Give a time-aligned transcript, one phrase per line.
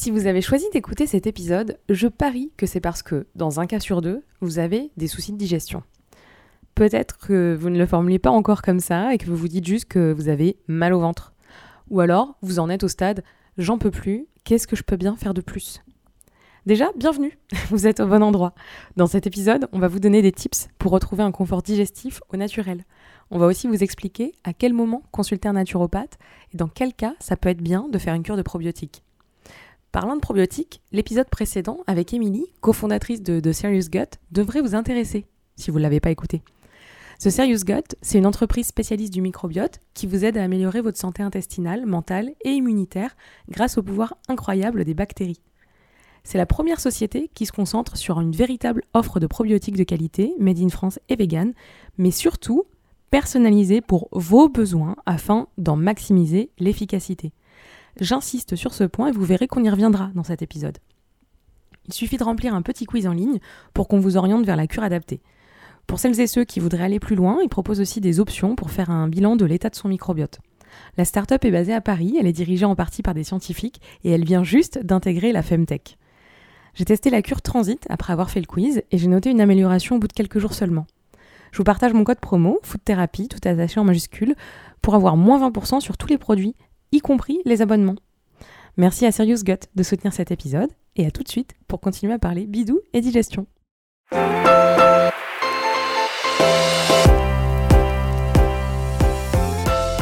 [0.00, 3.66] Si vous avez choisi d'écouter cet épisode, je parie que c'est parce que, dans un
[3.66, 5.82] cas sur deux, vous avez des soucis de digestion.
[6.76, 9.66] Peut-être que vous ne le formulez pas encore comme ça et que vous vous dites
[9.66, 11.34] juste que vous avez mal au ventre.
[11.90, 13.24] Ou alors, vous en êtes au stade
[13.56, 15.82] j'en peux plus, qu'est-ce que je peux bien faire de plus?
[16.64, 17.36] Déjà, bienvenue,
[17.70, 18.54] vous êtes au bon endroit.
[18.96, 22.36] Dans cet épisode, on va vous donner des tips pour retrouver un confort digestif au
[22.36, 22.84] naturel.
[23.32, 26.18] On va aussi vous expliquer à quel moment consulter un naturopathe
[26.54, 29.02] et dans quel cas ça peut être bien de faire une cure de probiotiques.
[29.90, 35.24] Parlant de probiotiques, l'épisode précédent avec Émilie, cofondatrice de The Serious Gut, devrait vous intéresser
[35.56, 36.42] si vous ne l'avez pas écouté.
[37.20, 40.98] The Serious Gut, c'est une entreprise spécialiste du microbiote qui vous aide à améliorer votre
[40.98, 43.16] santé intestinale, mentale et immunitaire
[43.48, 45.40] grâce au pouvoir incroyable des bactéries.
[46.22, 50.34] C'est la première société qui se concentre sur une véritable offre de probiotiques de qualité,
[50.38, 51.54] made in France et vegan,
[51.96, 52.64] mais surtout
[53.10, 57.32] personnalisée pour vos besoins afin d'en maximiser l'efficacité.
[58.00, 60.78] J'insiste sur ce point et vous verrez qu'on y reviendra dans cet épisode.
[61.86, 63.38] Il suffit de remplir un petit quiz en ligne
[63.74, 65.20] pour qu'on vous oriente vers la cure adaptée.
[65.86, 68.70] Pour celles et ceux qui voudraient aller plus loin, il propose aussi des options pour
[68.70, 70.38] faire un bilan de l'état de son microbiote.
[70.96, 74.10] La start-up est basée à Paris, elle est dirigée en partie par des scientifiques et
[74.10, 75.96] elle vient juste d'intégrer la Femtech.
[76.74, 79.96] J'ai testé la cure Transit après avoir fait le quiz et j'ai noté une amélioration
[79.96, 80.86] au bout de quelques jours seulement.
[81.52, 84.36] Je vous partage mon code promo, Food Therapy, tout attaché en majuscule,
[84.82, 86.54] pour avoir moins 20% sur tous les produits
[86.92, 87.96] y compris les abonnements.
[88.76, 92.12] Merci à Serious Gut de soutenir cet épisode et à tout de suite pour continuer
[92.12, 93.46] à parler bidou et digestion.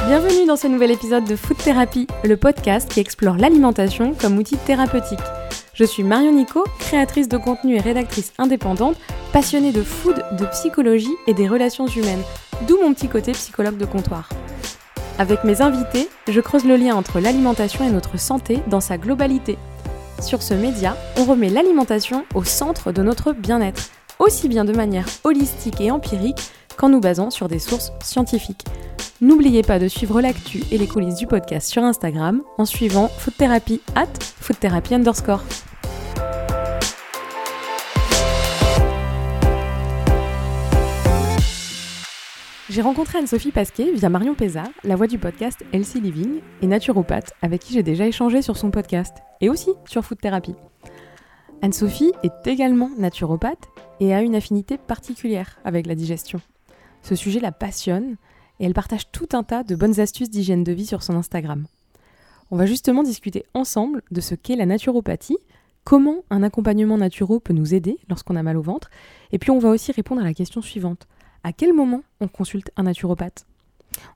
[0.06, 4.56] Bienvenue dans ce nouvel épisode de Food Therapy, le podcast qui explore l'alimentation comme outil
[4.56, 5.18] thérapeutique.
[5.74, 8.96] Je suis Marion Nico, créatrice de contenu et rédactrice indépendante,
[9.32, 12.22] passionnée de food, de psychologie et des relations humaines,
[12.66, 14.28] d'où mon petit côté psychologue de comptoir.
[15.18, 19.56] Avec mes invités, je creuse le lien entre l'alimentation et notre santé dans sa globalité.
[20.20, 25.06] Sur ce média, on remet l'alimentation au centre de notre bien-être, aussi bien de manière
[25.24, 28.64] holistique et empirique qu'en nous basant sur des sources scientifiques.
[29.22, 33.34] N'oubliez pas de suivre l'actu et les coulisses du podcast sur Instagram en suivant Food
[33.94, 35.42] at underscore.
[42.68, 47.32] J'ai rencontré Anne-Sophie Pasquet via Marion Pézard, la voix du podcast Healthy Living, et naturopathe,
[47.40, 50.52] avec qui j'ai déjà échangé sur son podcast, et aussi sur Food Therapy.
[51.62, 53.68] Anne-Sophie est également naturopathe
[54.00, 56.40] et a une affinité particulière avec la digestion.
[57.02, 58.16] Ce sujet la passionne
[58.58, 61.68] et elle partage tout un tas de bonnes astuces d'hygiène de vie sur son Instagram.
[62.50, 65.38] On va justement discuter ensemble de ce qu'est la naturopathie,
[65.84, 68.90] comment un accompagnement naturo peut nous aider lorsqu'on a mal au ventre,
[69.30, 71.06] et puis on va aussi répondre à la question suivante
[71.46, 73.46] à quel moment on consulte un naturopathe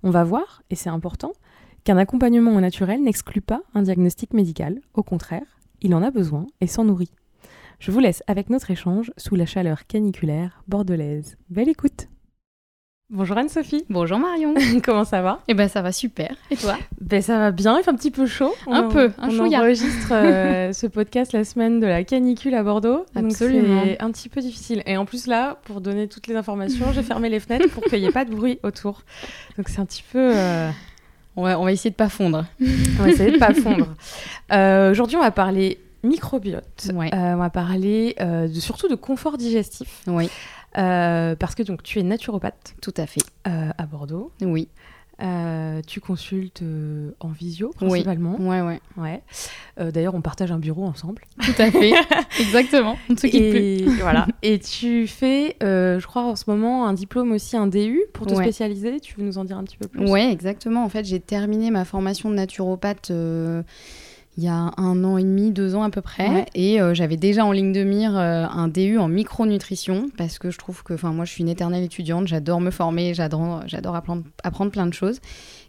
[0.02, 1.30] On va voir, et c'est important,
[1.84, 6.46] qu'un accompagnement au naturel n'exclut pas un diagnostic médical, au contraire, il en a besoin
[6.60, 7.12] et s'en nourrit.
[7.78, 11.36] Je vous laisse avec notre échange sous la chaleur caniculaire bordelaise.
[11.50, 12.08] Belle écoute
[13.12, 13.84] Bonjour Anne-Sophie.
[13.90, 14.54] Bonjour Marion.
[14.84, 15.40] Comment ça va?
[15.48, 16.32] Eh ben ça va super.
[16.48, 16.78] Et toi?
[17.00, 18.54] Ben ça va bien, il fait un petit peu chaud.
[18.68, 23.04] un peu, un on enregistre euh, ce podcast la semaine de la canicule à Bordeaux.
[23.16, 23.82] Absolument.
[23.84, 24.84] c'est un petit peu difficile.
[24.86, 27.98] Et en plus là, pour donner toutes les informations, j'ai fermé les fenêtres pour qu'il
[27.98, 29.02] n'y ait pas de bruit autour.
[29.56, 30.30] Donc c'est un petit peu...
[30.32, 30.70] Euh,
[31.34, 32.44] on va essayer de pas fondre.
[32.60, 33.88] on va essayer de pas fondre.
[34.52, 36.90] Euh, aujourd'hui, on va parler microbiote.
[36.92, 37.08] Ouais.
[37.12, 40.02] on va parler de, surtout de confort digestif.
[40.08, 40.28] Oui.
[40.78, 42.74] Euh, parce que donc tu es naturopathe.
[42.80, 43.22] Tout à fait.
[43.46, 44.32] Euh, à Bordeaux.
[44.40, 44.68] Oui.
[45.22, 46.62] Euh, tu consultes
[47.20, 48.36] en visio principalement.
[48.38, 48.46] Oui.
[48.48, 48.80] Ouais, ouais.
[48.96, 49.22] ouais.
[49.92, 51.22] D'ailleurs, on partage un bureau ensemble.
[51.42, 51.92] Tout à fait.
[52.40, 52.96] Exactement.
[53.10, 53.96] On ne et, plus.
[54.00, 54.26] voilà.
[54.42, 58.34] Et tu fais, je crois, en ce moment, un diplôme aussi, un DU pour te
[58.34, 58.98] spécialiser.
[59.00, 60.10] Tu veux nous en dire un petit peu plus?
[60.10, 60.84] Oui, exactement.
[60.84, 63.12] En fait, j'ai terminé ma formation de naturopathe
[64.40, 66.46] il y a un an et demi, deux ans à peu près.
[66.54, 70.50] Et euh, j'avais déjà en ligne de mire euh, un DU en micronutrition parce que
[70.50, 73.94] je trouve que, enfin, moi, je suis une éternelle étudiante, j'adore me former, j'adore, j'adore
[73.96, 75.20] apprendre, apprendre plein de choses.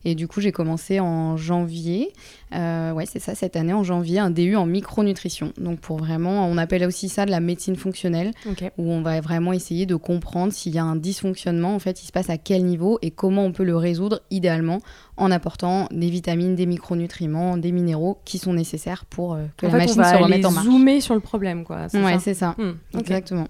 [0.06, 2.12] Et du coup, j'ai commencé en janvier.
[2.54, 5.54] Euh, ouais, c'est ça, cette année, en janvier, un DU en micronutrition.
[5.58, 8.32] Donc, pour vraiment, on appelle aussi ça de la médecine fonctionnelle,
[8.78, 12.06] où on va vraiment essayer de comprendre s'il y a un dysfonctionnement, en fait, il
[12.08, 14.80] se passe à quel niveau et comment on peut le résoudre idéalement
[15.18, 19.74] en apportant des vitamines, des micronutriments, des minéraux qui sont nécessaires pour euh, que la
[19.74, 20.66] machine se remette en marche.
[20.66, 21.88] zoomer sur le problème, quoi.
[21.94, 22.56] Ouais, c'est ça.
[22.58, 23.48] Hmm, Exactement.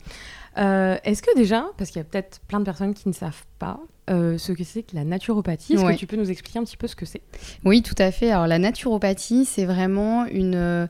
[0.57, 3.45] Euh, est-ce que déjà, parce qu'il y a peut-être plein de personnes qui ne savent
[3.59, 5.73] pas, euh, ce que c'est que la naturopathie.
[5.73, 7.21] Est-ce que tu peux nous expliquer un petit peu ce que c'est?
[7.63, 8.31] Oui, tout à fait.
[8.31, 10.87] Alors la naturopathie, c'est vraiment une euh,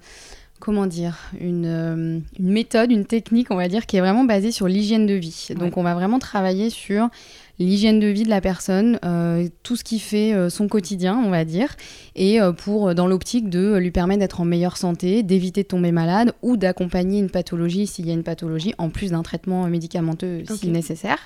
[0.60, 4.68] comment dire, une, une, méthode, une technique, on va dire, qui est vraiment basée sur
[4.68, 5.50] l'hygiène de vie.
[5.56, 7.10] Donc on va vraiment travailler sur
[7.62, 9.00] l'hygiène de vie de la personne,
[9.64, 11.76] tout ce qui fait son quotidien, on va dire,
[12.16, 16.34] et pour dans l'optique de lui permettre d'être en meilleure santé, d'éviter de tomber malade
[16.42, 20.70] ou d'accompagner une pathologie s'il y a une pathologie, en plus d'un traitement médicamenteux si
[20.70, 21.20] nécessaire.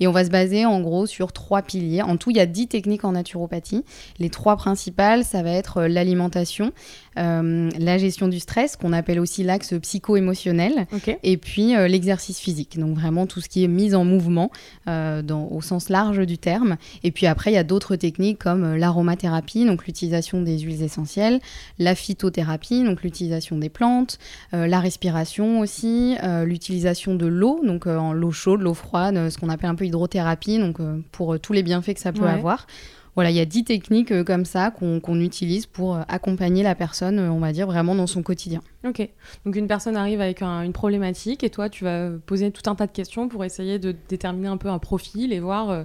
[0.00, 2.02] Et on va se baser en gros sur trois piliers.
[2.02, 3.84] En tout, il y a dix techniques en naturopathie.
[4.18, 6.72] Les trois principales, ça va être l'alimentation,
[7.18, 10.86] euh, la gestion du stress, qu'on appelle aussi l'axe psycho-émotionnel,
[11.22, 12.78] et puis euh, l'exercice physique.
[12.78, 14.50] Donc vraiment tout ce qui est mise en mouvement
[14.88, 16.76] euh, dans, au sens large du terme.
[17.02, 21.40] Et puis après, il y a d'autres techniques comme l'aromathérapie, donc l'utilisation des huiles essentielles,
[21.78, 24.18] la phytothérapie, donc l'utilisation des plantes,
[24.52, 29.70] la respiration aussi, l'utilisation de l'eau, donc en l'eau chaude, l'eau froide, ce qu'on appelle
[29.70, 30.78] un peu hydrothérapie, donc
[31.12, 32.66] pour tous les bienfaits que ça peut avoir.
[33.14, 36.74] Voilà, il y a dix techniques euh, comme ça qu'on utilise pour euh, accompagner la
[36.74, 38.60] personne, euh, on va dire, vraiment dans son quotidien.
[38.84, 39.08] Ok.
[39.44, 42.86] Donc une personne arrive avec une problématique et toi, tu vas poser tout un tas
[42.86, 45.84] de questions pour essayer de déterminer un peu un profil et voir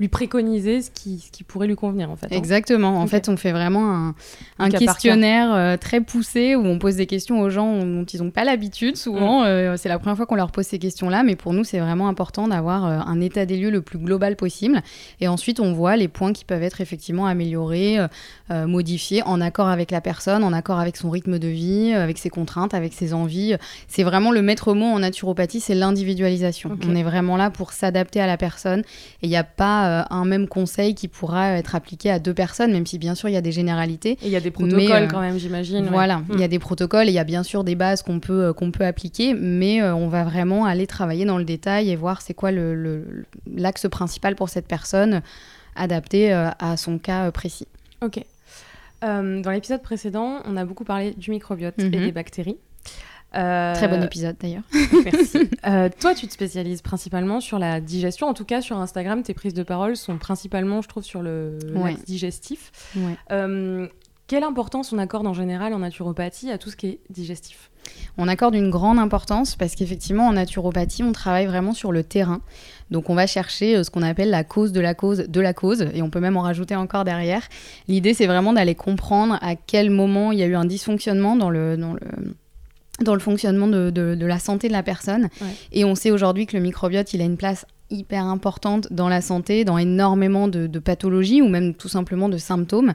[0.00, 2.26] lui préconiser ce qui, ce qui pourrait lui convenir en fait.
[2.26, 2.36] Hein.
[2.36, 2.98] Exactement.
[3.00, 4.14] En fait, on fait vraiment un,
[4.58, 8.32] un questionnaire euh, très poussé où on pose des questions aux gens dont ils n'ont
[8.32, 8.96] pas l'habitude.
[8.96, 9.46] Souvent, mm.
[9.46, 12.08] euh, c'est la première fois qu'on leur pose ces questions-là, mais pour nous, c'est vraiment
[12.08, 14.82] important d'avoir euh, un état des lieux le plus global possible.
[15.20, 17.98] Et ensuite, on voit les points qui peuvent être effectivement améliorés,
[18.50, 22.30] modifiés, en accord avec la personne, en accord avec son rythme de vie, avec ses
[22.30, 23.54] contraintes, avec ses envies.
[23.88, 26.76] C'est vraiment le maître mot en naturopathie, c'est l'individualisation.
[26.86, 28.80] On est vraiment là pour s'adapter à la personne.
[29.22, 32.34] Et il n'y a pas euh, un même conseil qui pourra être appliqué à deux
[32.34, 34.12] personnes, même si bien sûr il y a des généralités.
[34.12, 35.86] Et il y a des protocoles euh, quand même, j'imagine.
[35.86, 36.50] Voilà, il y a hmm.
[36.50, 38.84] des protocoles et il y a bien sûr des bases qu'on peut, euh, qu'on peut
[38.84, 43.84] appliquer, mais on va vraiment aller travailler dans le détail et voir c'est quoi l'axe
[43.84, 45.22] le, principal pour cette personne
[45.76, 47.66] adapté à son cas précis.
[48.00, 48.20] Ok.
[49.02, 51.90] dans l'épisode précédent, on a beaucoup parlé du microbiote et mhm.
[51.90, 52.56] des bactéries.
[53.34, 54.62] Très bon épisode d'ailleurs.
[55.04, 55.38] Merci.
[55.66, 58.26] Euh, toi, tu te spécialises principalement sur la digestion.
[58.26, 61.58] En tout cas, sur Instagram, tes prises de parole sont principalement, je trouve, sur le
[62.06, 62.70] digestif.
[63.30, 63.88] Euh,
[64.26, 67.70] quelle importance on accorde en général en naturopathie à tout ce qui est digestif?
[68.16, 72.40] On accorde une grande importance parce qu'effectivement en naturopathie on travaille vraiment sur le terrain.
[72.90, 75.52] Donc on va chercher euh, ce qu'on appelle la cause de la cause de la
[75.52, 77.42] cause et on peut même en rajouter encore derrière.
[77.86, 81.50] L'idée c'est vraiment d'aller comprendre à quel moment il y a eu un dysfonctionnement dans
[81.50, 82.34] le, dans le
[83.00, 85.28] dans le fonctionnement de, de, la santé de la personne.
[85.72, 89.20] Et on sait aujourd'hui que le microbiote, il a une place hyper importante dans la
[89.20, 92.94] santé, dans énormément de, pathologies ou même tout simplement de symptômes.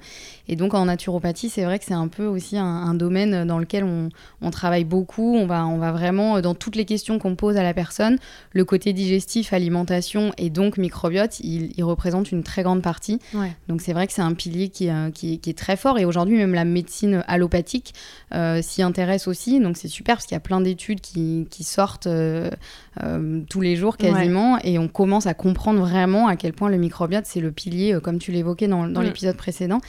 [0.50, 3.86] Et donc en naturopathie, c'est vrai que c'est un peu aussi un, domaine dans lequel
[3.86, 5.36] on, travaille beaucoup.
[5.36, 8.18] On va, on va vraiment, dans toutes les questions qu'on pose à la personne,
[8.51, 13.19] le côté digestif, alimentation et donc microbiote, il, représente une très grande partie.
[13.68, 16.00] Donc c'est vrai que c'est un pilier qui, euh, qui, est très fort.
[16.00, 17.94] Et aujourd'hui, même la médecine allopathique
[18.34, 19.60] euh, s'y intéresse aussi.
[19.60, 22.07] Donc c'est super parce qu'il y a plein d'études qui, sortent
[23.01, 24.57] euh, tous les jours quasiment.
[24.63, 28.00] Et on commence à comprendre vraiment à quel point le microbiote, c'est le pilier, euh,
[28.00, 29.01] comme tu l'évoquais dans, mm.
[29.01, 29.80] l'épisode précédent.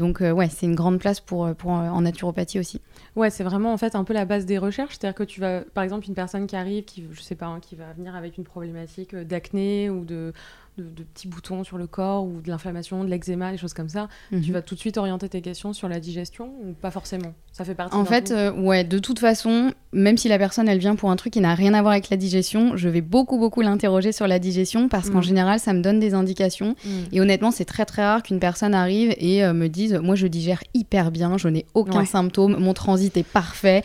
[0.00, 2.80] Donc euh, ouais, c'est une grande place pour, euh, pour en naturopathie aussi.
[3.16, 5.60] Ouais, c'est vraiment en fait un peu la base des recherches, c'est-à-dire que tu vas,
[5.60, 8.38] par exemple, une personne qui arrive, qui je sais pas, hein, qui va venir avec
[8.38, 10.32] une problématique d'acné ou de
[10.80, 14.08] de, petits boutons sur le corps ou de l'inflammation, de l'eczéma, des choses comme ça,
[14.30, 14.52] tu mhm.
[14.52, 17.34] vas tout de suite orienter tes questions sur la digestion ou pas forcément?
[17.52, 17.96] Ça fait partie.
[17.96, 21.16] En fait, euh, ouais, de toute façon, même si la personne elle vient pour un
[21.16, 24.28] truc qui n'a rien à voir avec la digestion, je vais beaucoup beaucoup l'interroger sur
[24.28, 25.24] la digestion parce qu'en mhm.
[25.24, 26.76] général, ça me donne des indications.
[26.84, 26.92] Mhm.
[27.12, 30.28] Et honnêtement, c'est très très rare qu'une personne arrive et euh, me dise, moi je
[30.28, 33.82] digère hyper bien, je n'ai aucun symptôme, mon transit est parfait.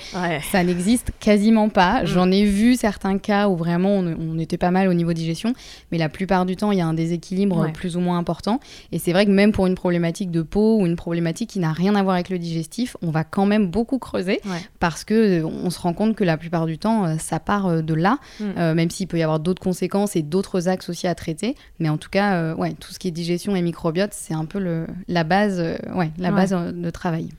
[0.52, 2.06] Ça n'existe quasiment pas.
[2.06, 5.54] J'en ai vu certains cas où vraiment on, on était pas mal au niveau digestion,
[5.92, 8.60] mais la plupart du temps, il y a un déséquilibre plus ou moins important.
[8.92, 11.74] Et c'est vrai que même pour une problématique de peau ou une problématique qui n'a
[11.74, 14.42] rien à voir avec le digestif, on va quand même beaucoup creuser
[14.80, 17.68] parce que euh, on se rend compte que la plupart du temps, euh, ça part
[17.68, 18.74] euh, de là, mm.
[18.74, 21.56] même s'il peut y avoir d'autres conséquences et d'autres axes aussi à traiter.
[21.80, 24.60] Mais en tout cas, ouais, tout ce qui est digestion et microbiote, c'est un peu
[24.60, 25.62] le, la base,
[25.94, 27.30] ouais, la base de travail.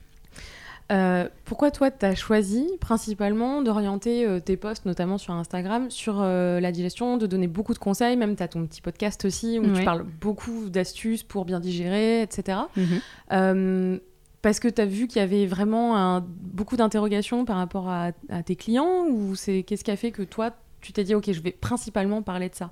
[0.91, 6.21] Euh, pourquoi toi, tu as choisi principalement d'orienter euh, tes posts, notamment sur Instagram, sur
[6.21, 9.59] euh, la digestion, de donner beaucoup de conseils, même tu as ton petit podcast aussi
[9.59, 12.59] où tu parles beaucoup d'astuces pour bien digérer, etc.
[13.29, 13.99] Mhm.
[14.41, 18.11] parce que tu as vu qu'il y avait vraiment un, beaucoup d'interrogations par rapport à,
[18.29, 21.31] à tes clients ou c'est qu'est-ce qui a fait que toi, tu t'es dit, ok,
[21.31, 22.71] je vais principalement parler de ça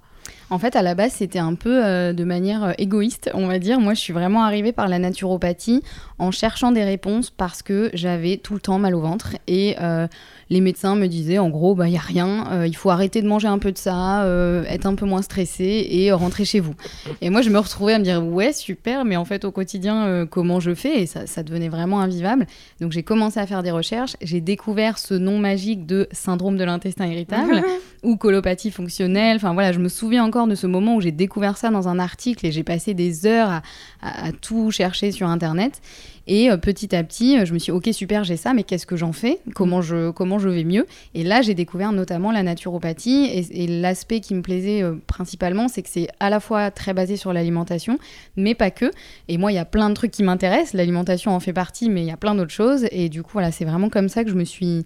[0.49, 3.59] en fait, à la base, c'était un peu euh, de manière euh, égoïste, on va
[3.59, 3.79] dire.
[3.79, 5.81] Moi, je suis vraiment arrivée par la naturopathie
[6.19, 10.07] en cherchant des réponses parce que j'avais tout le temps mal au ventre et euh,
[10.49, 13.27] les médecins me disaient en gros, bah il y a rien, il faut arrêter de
[13.27, 14.25] manger un peu de ça,
[14.67, 16.75] être un peu moins stressé et rentrer chez vous.
[17.21, 20.27] Et moi, je me retrouvais à me dire ouais super, mais en fait au quotidien,
[20.29, 21.01] comment je fais?
[21.01, 22.47] Et ça, ça devenait vraiment invivable.
[22.79, 24.15] Donc j'ai commencé à faire des recherches.
[24.21, 27.63] J'ai découvert ce nom magique de syndrome de l'intestin irritable
[28.03, 29.37] ou colopathie fonctionnelle.
[29.37, 31.99] Enfin voilà, je me souviens encore de ce moment où j'ai découvert ça dans un
[31.99, 33.61] article et j'ai passé des heures
[34.01, 35.81] à, tout chercher sur Internet.
[36.27, 38.63] Et euh, petit à petit, euh, je me suis dit, ok, super, j'ai ça, mais
[38.63, 39.39] qu'est-ce que j'en fais?
[39.53, 40.85] Comment je, comment je vais mieux?
[41.13, 43.45] Et là, j'ai découvert notamment la naturopathie.
[43.51, 47.17] Et, l'aspect qui me plaisait euh, principalement, c'est que c'est à la fois très basé
[47.17, 47.99] sur l'alimentation,
[48.35, 48.91] mais pas que.
[49.27, 50.73] Et moi, il y a plein de trucs qui m'intéressent.
[50.73, 52.87] L'alimentation en fait partie, mais il y a plein d'autres choses.
[52.91, 54.83] Et du coup, voilà, c'est vraiment comme ça que je me suis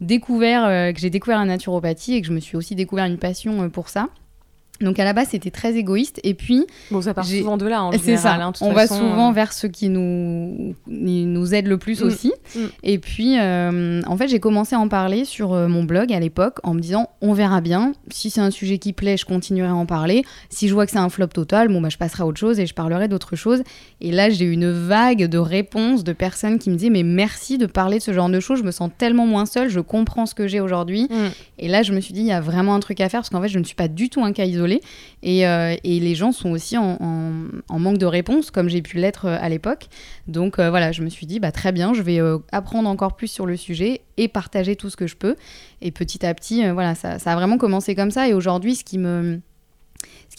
[0.00, 3.68] découvert, que j'ai découvert la naturopathie et que je me suis aussi découvert une passion
[3.68, 4.08] pour ça.
[4.80, 7.84] Donc à la base c'était très égoïste et puis bon ça part souvent de là
[7.84, 9.32] en c'est ça hein, on va souvent euh.
[9.32, 12.06] vers ce qui nous nous aide le plus mm.
[12.06, 12.60] aussi mm.
[12.84, 16.18] et puis euh, en fait j'ai commencé à en parler sur euh, mon blog à
[16.18, 19.68] l'époque en me disant on verra bien si c'est un sujet qui plaît je continuerai
[19.68, 22.22] à en parler si je vois que c'est un flop total bon bah je passerai
[22.22, 23.62] à autre chose et je parlerai d'autre chose
[24.00, 27.58] et là j'ai eu une vague de réponses de personnes qui me disaient mais merci
[27.58, 30.24] de parler de ce genre de choses je me sens tellement moins seule je comprends
[30.24, 31.28] ce que j'ai aujourd'hui mm.
[31.60, 33.30] Et là je me suis dit il y a vraiment un truc à faire parce
[33.30, 34.80] qu'en fait je ne suis pas du tout un cas isolé
[35.24, 36.98] euh, et, les gens sont aussi en,
[37.68, 39.86] manque de réponse, comme j'ai pu l'être euh, à l'époque.
[40.26, 42.20] Donc euh, voilà, je me suis dit, bah, très bien, je vais
[42.52, 45.36] apprendre encore plus sur le sujet et partager tout ce que je peux.
[45.82, 48.28] Et petit à petit, voilà, ça, a vraiment commencé comme ça.
[48.28, 49.40] Et aujourd'hui, ce qui me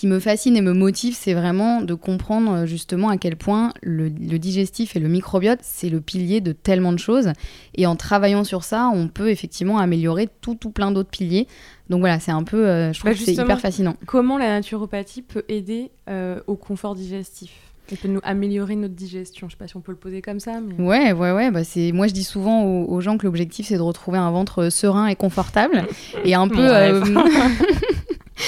[0.02, 3.72] qui me fascine et me motive, c'est vraiment de comprendre euh, justement à quel point
[3.84, 7.34] le, digestif et le microbiote, c'est le pilier de tellement de choses.
[7.76, 11.46] Et en travaillant sur ça, on peut effectivement améliorer tout, tout plein d'autres piliers.
[11.92, 13.96] Donc voilà, c'est un peu, euh, je trouve bah, que c'est hyper fascinant.
[14.08, 17.52] Comment la naturopathie peut aider euh, au confort digestif?
[17.92, 19.50] Et peut nous améliorer notre digestion.
[19.50, 20.62] Je sais pas si on peut le poser comme ça.
[20.62, 20.84] Mais...
[20.84, 21.52] Ouais, ouais, ouais.
[21.52, 21.92] Bah c'est...
[21.92, 25.16] Moi, je dis souvent aux, gens que l'objectif, c'est de retrouver un ventre serein et
[25.16, 25.86] confortable.
[26.24, 26.68] et un peu.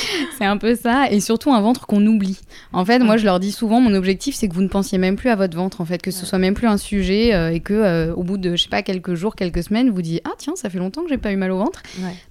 [0.37, 2.39] c'est un peu ça, et surtout un ventre qu'on oublie.
[2.71, 5.15] En fait, moi, je leur dis souvent, mon objectif, c'est que vous ne pensiez même
[5.15, 7.59] plus à votre ventre, en fait, que ce soit même plus un sujet, euh, et
[7.59, 10.33] que euh, au bout de, je sais pas, quelques jours, quelques semaines, vous dites, ah
[10.37, 11.81] tiens, ça fait longtemps que j'ai pas eu mal au ventre.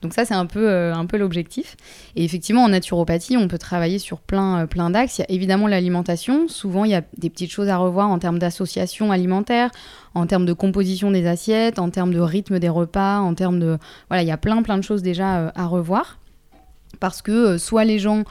[0.03, 1.77] Donc ça, c'est un peu, euh, un peu l'objectif.
[2.17, 5.19] Et effectivement, en naturopathie, on peut travailler sur plein, plein d'axes.
[5.19, 6.49] Il y a évidemment l'alimentation.
[6.49, 9.71] Souvent, il y a des petites choses à revoir en termes d'association alimentaire
[10.15, 13.79] en termes de composition des assiettes, en termes de rythme des repas, en termes de...
[14.09, 16.19] Voilà, il y a plein plein de choses déjà à revoir
[17.01, 18.25] parce que euh, soit les gens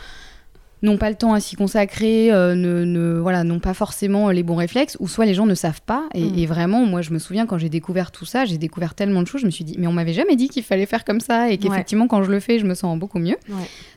[0.83, 4.55] n'ont pas le temps à s'y consacrer, euh, ne, voilà, n'ont pas forcément les bons
[4.55, 6.07] réflexes, ou soit les gens ne savent pas.
[6.13, 6.45] Et, mm.
[6.45, 9.41] vraiment, moi, je me souviens quand j'ai découvert tout ça, j'ai découvert tellement de choses,
[9.41, 11.57] je me suis dit, mais on m'avait jamais dit qu'il fallait faire comme ça, et
[11.57, 13.37] qu'effectivement, quand je le fais, je me sens beaucoup mieux.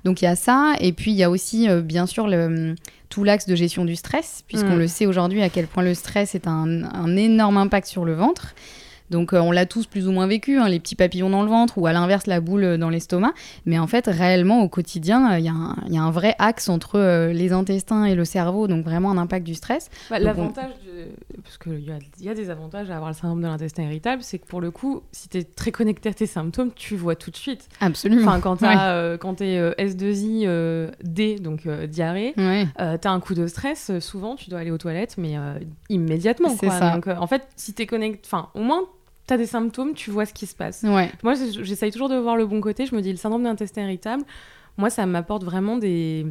[0.05, 2.75] Donc il y a ça, et puis il y a aussi, euh, bien sûr, le,
[3.09, 4.81] tout l'axe de gestion du stress, puisqu'on mm.
[4.81, 8.13] le sait aujourd'hui à quel point le stress est un, un énorme impact sur le
[8.13, 8.55] ventre.
[9.11, 11.49] Donc euh, on l'a tous plus ou moins vécu, hein, les petits papillons dans le
[11.49, 13.33] ventre ou à l'inverse la boule dans l'estomac.
[13.67, 17.33] Mais en fait, réellement au quotidien, euh, il y, a un vrai axe entre euh,
[17.33, 19.91] les intestins et le cerveau, donc vraiment un impact du stress.
[20.11, 20.73] Bah, l'avantage,
[21.43, 21.85] parce qu'il
[22.21, 24.71] y, a des avantages à avoir le syndrome de l'intestin irritable, c'est que pour le
[24.71, 27.69] coup, si tu es très connecté à tes symptômes, tu vois tout de suite.
[27.81, 28.23] Absolument.
[28.23, 28.57] Enfin, quand
[29.37, 34.61] tu es S2I D, donc diarrhée, tu as un coup de stress, souvent tu dois
[34.61, 35.35] aller aux toilettes, mais
[35.89, 36.55] immédiatement.
[36.59, 36.95] C'est ça.
[36.95, 38.85] Donc en fait, si tu es connecté, enfin au moins
[39.27, 40.83] tu as des symptômes, tu vois ce qui se passe.
[40.83, 41.11] Ouais.
[41.23, 42.87] Moi, j'essaye toujours de voir le bon côté.
[42.87, 44.25] Je me dis, le syndrome d'intestin irritable,
[44.77, 46.27] moi, ça m'apporte vraiment des,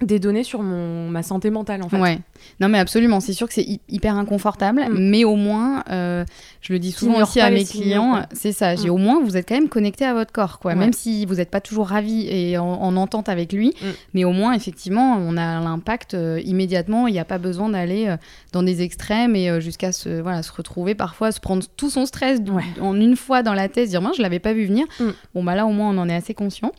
[0.00, 1.98] des données sur mon, ma santé mentale en fait.
[1.98, 2.20] Ouais.
[2.60, 4.96] Non mais absolument, c'est sûr que c'est hyper inconfortable, mm.
[4.96, 6.24] mais au moins, euh,
[6.60, 8.92] je le dis souvent aussi à mes clients, c'est ça, j'ai mm.
[8.92, 10.76] au moins vous êtes quand même connecté à votre corps, quoi.
[10.76, 13.86] Même si vous n'êtes pas toujours ravi et en, entente avec lui, mm.
[14.14, 17.08] mais au moins effectivement, on a l'impact euh, immédiatement.
[17.08, 18.16] Il n'y a pas besoin d'aller euh,
[18.52, 22.38] dans des extrêmes et jusqu'à se voilà se retrouver parfois, se prendre tout son stress
[22.80, 24.86] en une fois dans la tête, dire moi je l'avais pas vu venir.
[25.34, 26.70] Bon bah là au moins on en est assez conscient.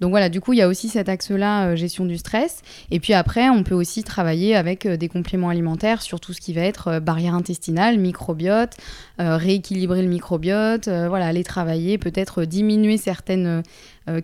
[0.00, 2.55] Donc voilà, du coup il y a aussi cet axe-là, gestion du stress.
[2.90, 6.40] Et puis après, on peut aussi travailler avec euh, des compléments alimentaires sur tout ce
[6.40, 8.76] qui va être euh, barrière intestinale, microbiote,
[9.20, 13.62] euh, rééquilibrer le microbiote, voilà, aller travailler, peut-être diminuer certaines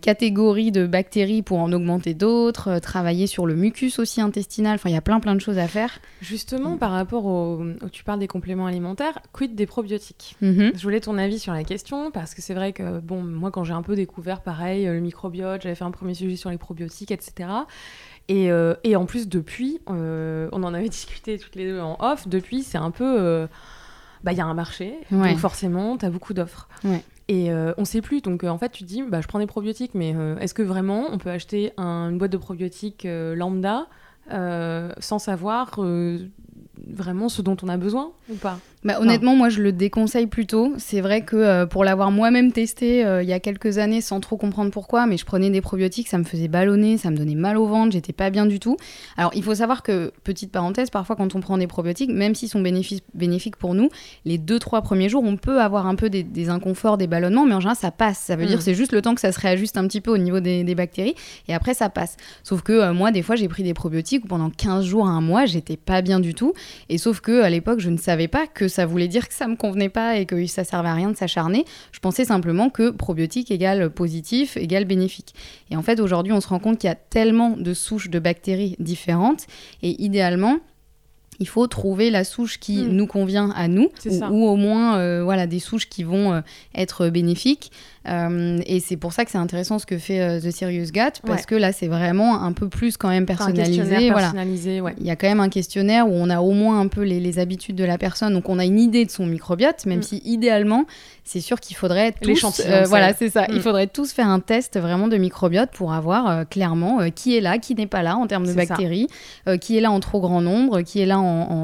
[0.01, 4.77] catégories de bactéries pour en augmenter d'autres, travailler sur le mucus aussi intestinal.
[4.77, 5.99] Enfin, il y a plein plein de choses à faire.
[6.21, 10.37] Justement, par rapport au, tu parles des compléments alimentaires, quid des probiotiques?
[10.41, 10.77] Mm-hmm.
[10.77, 13.65] Je voulais ton avis sur la question parce que c'est vrai que bon, moi quand
[13.65, 17.11] j'ai un peu découvert pareil le microbiote, j'avais fait un premier sujet sur les probiotiques,
[17.11, 17.49] etc.
[18.31, 22.29] Euh, et, en plus, depuis, euh, on en avait discuté toutes les deux en off,
[22.29, 23.21] depuis, c'est un peu.
[23.21, 23.47] Euh,
[24.25, 26.69] bah, il y a un marché, donc forcément, tu as beaucoup d'offres.
[27.29, 28.21] Et on sait plus.
[28.21, 31.07] Donc, en fait, tu te dis, bah, je prends des probiotiques, mais est-ce que vraiment
[31.11, 33.87] on peut acheter une boîte de probiotiques lambda
[34.31, 35.79] sans savoir
[36.89, 38.59] vraiment ce dont on a besoin ou pas?
[38.85, 40.75] Bah, honnêtement, moi, je le déconseille plutôt.
[40.77, 44.19] C'est vrai que euh, pour l'avoir moi-même testé euh, il y a quelques années sans
[44.19, 47.37] trop comprendre pourquoi, mais je prenais des probiotiques, ça me faisait ballonner, ça me donnait
[47.37, 48.77] mal au ventre, j'étais pas bien du tout.
[49.17, 52.49] Alors, il faut savoir que, petite parenthèse, parfois quand on prend des probiotiques, même s'ils
[52.49, 53.89] sont bénéfiques pour nous,
[54.25, 57.55] les deux, trois premiers jours, on peut avoir un peu des, inconforts, des ballonnements, mais
[57.55, 58.19] en général, ça passe.
[58.19, 58.63] Ça veut dire mm.
[58.63, 61.15] c'est juste le temps que ça se réajuste un petit peu au niveau des, bactéries,
[61.47, 62.17] et après, ça passe.
[62.43, 65.11] Sauf que euh, moi, des fois, j'ai pris des probiotiques où pendant 15 jours à
[65.11, 66.53] un mois, j'étais pas bien du tout.
[66.89, 69.47] Et sauf que à l'époque, je ne savais pas que ça voulait dire que ça
[69.47, 71.65] me convenait pas et que ça servait à rien de s'acharner.
[71.93, 75.35] Je pensais simplement que probiotique égale positif égale bénéfique.
[75.71, 78.19] Et en fait, aujourd'hui, on se rend compte qu'il y a tellement de souches de
[78.19, 79.47] bactéries différentes
[79.83, 80.59] et idéalement,
[81.41, 82.89] il faut trouver la souche qui hmm.
[82.89, 83.91] nous convient à nous,
[84.31, 86.41] ou, au moins euh, voilà, des souches qui vont euh,
[86.75, 87.73] être bénéfiques.
[88.09, 91.47] Euh, et c'est pour ça que c'est intéressant ce que fait The Serious Gut, parce
[91.47, 94.11] que là, c'est vraiment un peu plus quand même personnalisé.
[94.11, 94.33] voilà.
[94.99, 97.39] Il y a quand même un questionnaire où on a au moins un peu les,
[97.39, 100.03] habitudes de la personne, donc on a une idée de son microbiote, même mm.
[100.03, 100.85] si idéalement,
[101.25, 103.61] c'est sûr qu'il faudrait tous, voilà, c'est ça, il mm.
[103.61, 107.75] faudrait tous faire un test vraiment de microbiote pour avoir clairement qui est là, qui
[107.75, 109.07] n'est pas là en termes de bactéries,
[109.61, 111.22] qui est là en trop grand nombre, qui est là en,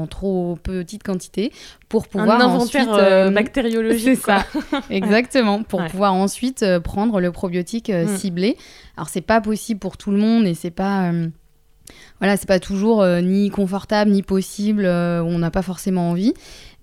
[0.09, 1.51] trop petite quantité,
[1.89, 4.03] pour pouvoir un inventaire bactériologique.
[4.03, 4.45] C'est ça,
[4.89, 8.17] exactement, pour pouvoir en ensuite euh, prendre le probiotique euh, mm.
[8.17, 8.57] ciblé.
[8.95, 11.27] Alors c'est pas possible pour tout le monde et c'est pas euh,
[12.19, 16.33] voilà, c'est pas toujours ni confortable ni possible, on n'a pas forcément envie.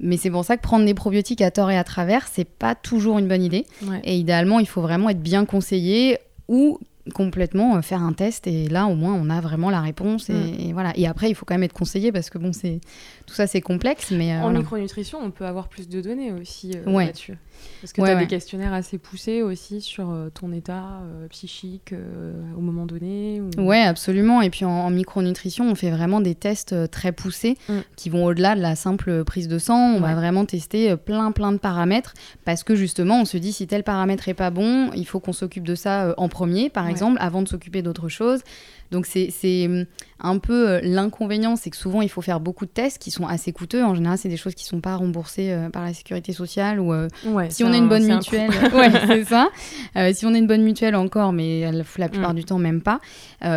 [0.00, 2.74] Mais c'est pour ça que prendre des probiotiques à tort et à travers, c'est pas
[2.74, 3.66] toujours une bonne idée.
[4.02, 6.18] Et idéalement, il faut vraiment être bien conseillé
[6.48, 6.80] ou
[7.14, 10.60] complètement faire un test et là au moins on a vraiment la réponse et, mm.
[10.60, 12.80] et, voilà et après il faut quand même être conseillé parce que bon c'est
[13.26, 17.38] tout ça c'est complexe mais en micronutrition on peut avoir plus de données aussi là-dessus
[17.80, 21.92] parce que tu as des questionnaires assez poussés aussi sur euh, ton état euh, psychique
[21.92, 23.62] euh, au moment donné ou...
[23.62, 24.42] Ouais, absolument.
[24.42, 27.78] Et puis en, micronutrition, on fait vraiment des tests très poussés mm.
[27.96, 29.94] qui vont au-delà de la simple prise de sang.
[29.94, 33.66] On va vraiment tester plein, plein de paramètres parce que justement, on se dit si
[33.66, 36.95] tel paramètre est pas bon, il faut qu'on s'occupe de ça en premier, par exemple,
[37.18, 38.42] avant de s'occuper d'autre chose.
[38.90, 39.86] Donc c'est hum,
[40.20, 43.26] un peu euh, l'inconvénient, c'est que souvent il faut faire beaucoup de tests qui sont
[43.26, 43.84] assez coûteux.
[43.84, 46.80] En général, c'est des choses qui ne sont pas remboursées euh, par la sécurité sociale
[46.80, 47.08] ou euh,
[47.50, 48.50] si on a une bonne mutuelle.
[48.74, 49.48] ouais, c'est ça.
[50.12, 52.36] si on a une bonne mutuelle encore, mais la, plupart mm.
[52.36, 53.00] du temps même pas.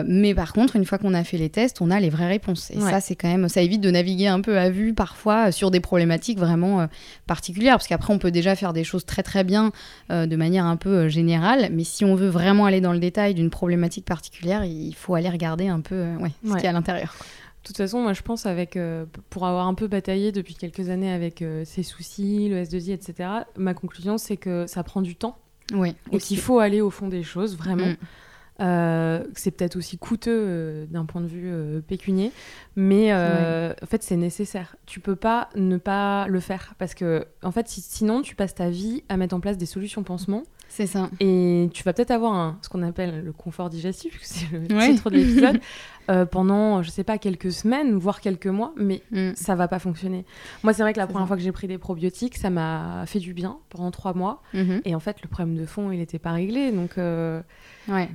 [0.05, 2.71] mais par contre, une fois qu'on a fait les tests, on a les vraies réponses.
[2.71, 5.71] Et ça, c'est quand même, ça évite de naviguer un peu à vue parfois sur
[5.71, 6.87] des problématiques vraiment
[7.27, 9.71] particulières, parce qu'après on peut déjà faire des choses très très bien
[10.09, 13.49] de manière un peu générale, mais si on veut vraiment aller dans le détail d'une
[13.49, 16.73] problématique particulière, il faut aller regarder un peu euh, ouais, ce qu'il y a à
[16.73, 17.15] l'intérieur.
[17.63, 20.89] De toute façon, moi je pense avec euh, pour avoir un peu bataillé depuis quelques
[20.89, 23.29] années avec euh, ces soucis, le S2I, etc.
[23.57, 25.37] Ma conclusion c'est que ça prend du temps.
[25.73, 25.95] Oui.
[26.11, 27.85] Et qu'il faut aller au fond des choses vraiment.
[27.85, 29.23] Mm.
[29.35, 32.31] c'est peut-être aussi coûteux d'un point de vue pécunier,
[32.75, 34.75] mais en fait c'est nécessaire.
[34.87, 38.69] Tu peux pas ne pas le faire parce que en fait sinon tu passes ta
[38.69, 40.43] vie à mettre en place des solutions pansement
[40.79, 41.09] c'est ça.
[41.19, 45.09] Et tu vas peut-être avoir un, ce qu'on appelle le confort digestif, c'est le titre
[45.09, 45.59] de l'épisode,
[46.09, 49.31] euh, pendant, je sais pas, quelques semaines, voire quelques mois, mais mm.
[49.35, 50.23] ça va pas fonctionner.
[50.63, 53.19] Moi, c'est vrai que la première fois que j'ai pris des probiotiques, ça m'a fait
[53.19, 54.41] du bien pendant trois mois.
[54.53, 54.81] Mm-hmm.
[54.85, 56.71] Et en fait, le problème de fond, il n'était pas réglé.
[56.71, 57.41] Donc, euh,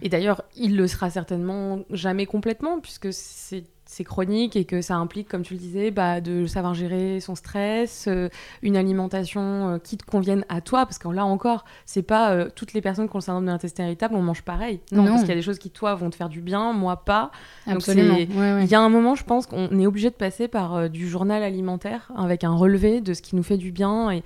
[0.01, 4.97] Et d'ailleurs, il le sera certainement jamais complètement, puisque c'est c'est chronique et que ça
[4.97, 8.29] implique, comme tu le disais, bah, de savoir gérer son stress, euh,
[8.63, 12.49] une alimentation euh, qui te convienne à toi, parce que là encore, c'est pas euh,
[12.55, 14.81] toutes les personnes qui ont le syndrome de l'intestin irritable, on mange pareil.
[14.91, 17.05] Non, parce qu'il y a des choses qui, toi, vont te faire du bien, moi
[17.05, 17.31] pas.
[17.67, 18.17] Absolument.
[18.17, 21.43] Il y a un moment, je pense qu'on est obligé de passer par du journal
[21.43, 24.11] alimentaire avec un relevé de ce qui nous fait du bien.
[24.11, 24.23] Et,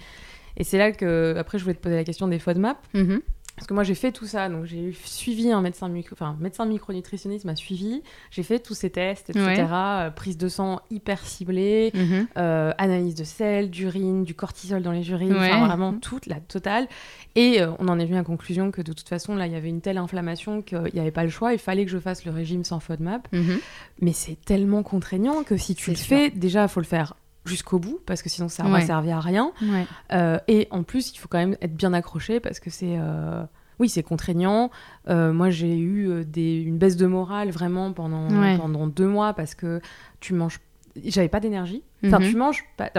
[0.56, 2.78] et c'est là que, après, je voulais te poser la question des FODMAP.
[2.94, 3.18] Mm
[3.58, 4.48] parce que moi, j'ai fait tout ça.
[4.48, 6.12] Donc, j'ai suivi un médecin, micro...
[6.12, 8.02] enfin, médecin micronutritionniste m'a suivi.
[8.30, 9.66] J'ai fait tous ces tests, etc.
[9.72, 12.28] Euh, prise de sang hyper ciblée, mhm.
[12.36, 16.86] euh, analyse de sel, d'urine, du cortisol dans les urines, vraiment toute la totale.
[17.34, 19.52] Et euh, on en est venu à la conclusion que de toute façon, là, il
[19.52, 21.52] y avait une telle inflammation qu'il n'y avait pas le choix.
[21.52, 23.26] Il fallait que je fasse le régime sans FODMAP.
[23.32, 23.58] Mhm.
[24.00, 27.14] Mais c'est tellement contraignant que si tu le fais, déjà, il faut le faire
[27.48, 29.52] jusqu'au bout parce que sinon ça va servir à rien.
[30.12, 33.42] Euh, et en plus, il faut quand même être bien accroché parce que c'est euh,
[33.78, 34.70] oui, c'est contraignant.
[35.08, 39.54] Euh, moi, j'ai eu des, une baisse de morale vraiment pendant, pendant deux mois parce
[39.54, 39.80] que
[40.20, 40.60] tu manges.
[41.04, 41.82] J'avais pas d'énergie.
[42.04, 42.30] Enfin, mhm.
[42.30, 42.90] tu manges pas.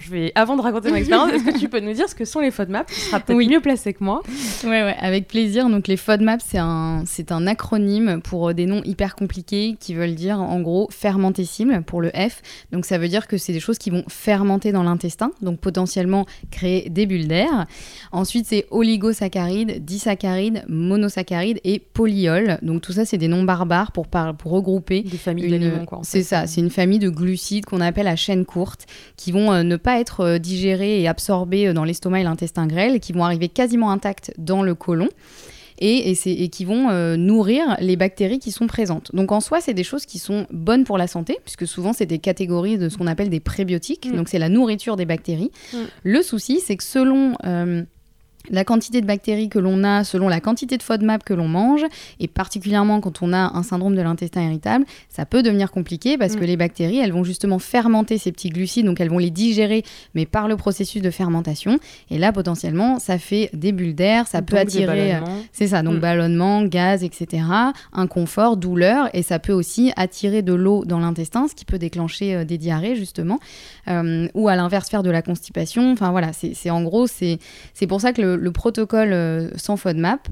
[0.00, 2.24] Je vais, avant de raconter mon expérience, est-ce que tu peux nous dire ce que
[2.24, 2.86] sont les FODMAP?
[2.88, 4.22] Tu seras peut-être mieux placé que moi.
[4.64, 5.68] Oui, ouais, avec plaisir.
[5.68, 9.94] Donc, les FODMAP, c'est un, c'est un acronyme pour euh, des noms hyper compliqués qui
[9.94, 12.42] veulent dire, en gros, fermentescible pour le F.
[12.72, 16.26] Donc, ça veut dire que c'est des choses qui vont fermenter dans l'intestin, donc potentiellement
[16.50, 17.66] créer des bulles d'air.
[18.12, 22.58] Ensuite, c'est oligosaccharides, disaccharides, monosaccharides et polyols.
[22.62, 25.02] Donc, tout ça, c'est des noms barbares pour, pour regrouper.
[25.02, 26.00] Des familles d'aliments, quoi.
[26.02, 29.62] C'est ça, c'est une famille de glucides qu'on appelle à chaîne courte qui vont euh,
[29.62, 33.92] ne pas être digérés et absorbés dans l'estomac et l'intestin grêle, qui vont arriver quasiment
[33.92, 35.08] intacts dans le côlon
[35.78, 39.14] et, qui vont euh, nourrir les bactéries qui sont présentes.
[39.14, 42.06] Donc en soi, c'est des choses qui sont bonnes pour la santé, puisque souvent c'est
[42.06, 44.16] des catégories de ce qu'on appelle des prébiotiques, mm.
[44.16, 45.50] donc c'est la nourriture des bactéries.
[45.72, 45.78] Mm.
[46.02, 47.36] Le souci, c'est que selon...
[47.44, 47.84] Euh,
[48.50, 51.84] la quantité de bactéries que l'on a selon la quantité de FODMAP que l'on mange,
[52.20, 56.34] et particulièrement quand on a un syndrome de l'intestin irritable, ça peut devenir compliqué parce
[56.34, 56.40] mm.
[56.40, 59.82] que les bactéries, elles vont justement fermenter ces petits glucides, donc elles vont les digérer,
[60.14, 61.78] mais par le processus de fermentation.
[62.10, 65.14] Et là, potentiellement, ça fait des bulles d'air, ça peut attirer...
[65.14, 65.20] Euh,
[65.52, 66.00] c'est ça, donc mm.
[66.00, 67.44] ballonnement, gaz, etc.,
[67.92, 72.34] inconfort, douleur, et ça peut aussi attirer de l'eau dans l'intestin, ce qui peut déclencher
[72.34, 73.38] euh, des diarrhées, justement,
[73.88, 75.92] euh, ou à l'inverse, faire de la constipation.
[75.92, 77.38] Enfin voilà, c'est en gros, c'est
[77.88, 80.28] pour ça que le le, protocole euh, sans FODMAP,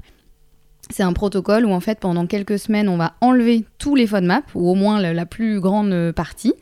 [0.89, 4.43] c'est un protocole où en fait pendant quelques semaines on va enlever tous les FODMAP
[4.53, 6.53] ou au moins la, plus grande partie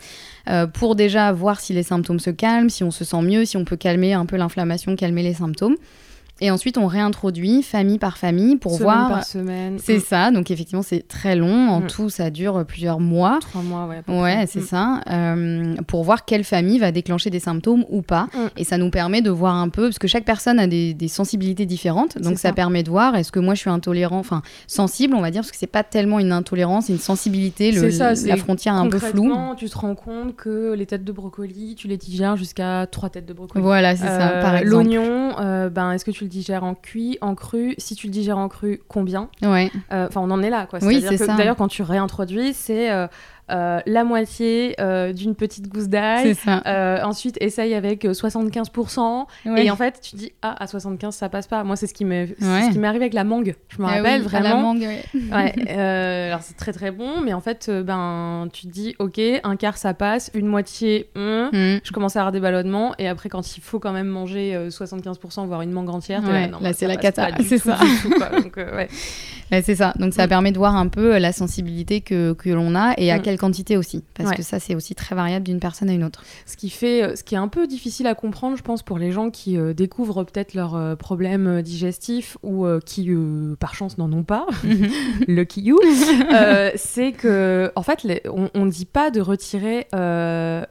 [0.48, 3.58] euh, pour déjà voir si les symptômes se calment, si on se sent mieux, si
[3.58, 5.76] on peut calmer un peu l'inflammation, calmer les symptômes.
[6.42, 9.10] Et ensuite, on réintroduit famille par famille pour semaine voir.
[9.10, 9.78] Par semaine.
[9.80, 10.02] C'est mm.
[10.02, 10.32] ça.
[10.32, 11.70] Donc, effectivement, c'est très long.
[11.70, 11.88] En mm.
[11.88, 13.38] tout, ça dure plusieurs mois.
[13.42, 14.02] Trois mois, ouais.
[14.08, 14.66] Ouais, c'est mm.
[14.66, 15.02] ça.
[15.10, 18.28] Euh, pour voir quelle famille va déclencher des symptômes ou pas.
[18.58, 21.68] Et ça nous permet de voir un peu, parce que chaque personne a des, sensibilités
[21.68, 22.18] différentes.
[22.18, 22.52] Donc, ça.
[22.54, 25.52] permet de voir est-ce que moi, je suis intolérant, enfin, sensible, on va dire, parce
[25.52, 29.00] que c'est pas tellement une intolérance, c'est une sensibilité, le, ça, la frontière un peu
[29.00, 29.34] floue.
[29.58, 33.28] tu te rends compte que les têtes de brocoli, tu les digères jusqu'à trois têtes
[33.28, 33.64] de brocoli.
[33.64, 34.70] Voilà, c'est ça, par euh, exemple.
[34.70, 38.12] L'oignon, euh, ben, est-ce que tu le digères en cuit, en cru Si tu le
[38.12, 39.30] digères en cru, combien?
[39.44, 39.70] Ouais.
[39.92, 40.80] Euh, enfin, on en est là, quoi.
[40.82, 41.36] Oui, c'est ça.
[41.36, 43.08] D'ailleurs, quand tu réintroduis, c'est euh,
[43.52, 46.36] la moitié euh, d'une petite gousse d'ail.
[46.66, 49.26] Euh, ensuite, essaye avec 75%.
[49.58, 51.64] Et en fait, tu dis, ah, à 75, ça passe pas.
[51.64, 53.56] Moi, c'est ce qui m'est m'est arrivé avec la mangue.
[53.70, 54.50] Je me ah rappelle vraiment.
[54.50, 55.70] La mangue, ouais.
[55.70, 59.78] alors, c'est très très bon, mais en fait, ben, tu te dis, ok, un quart,
[59.78, 60.32] ça passe.
[60.34, 61.50] Une moitié, hmm.
[61.52, 61.80] Hmm.
[61.84, 62.94] je commence à avoir des ballonnements.
[62.98, 66.88] Et après, quand il faut quand même manger 75%, voire une mangue entière, là, c'est
[66.88, 67.30] la cata.
[67.44, 67.78] C'est ça.
[69.62, 69.94] c'est ça.
[69.98, 70.30] Donc, ça mm.
[70.30, 73.22] permet de voir un peu la sensibilité que, que l'on a et à mm.
[73.22, 76.24] quel quantité aussi, parce que ça c'est aussi très variable d'une personne à une autre.
[76.46, 79.00] Ce qui fait, euh, ce qui est un peu difficile à comprendre, je pense, pour
[79.00, 83.10] les gens qui euh, découvrent peut-être leurs euh, problèmes digestifs ou qui,
[83.60, 84.46] par chance, n'en ont pas,
[85.28, 85.80] lucky you,
[86.76, 89.88] c'est que, en fait, on ne dit pas de retirer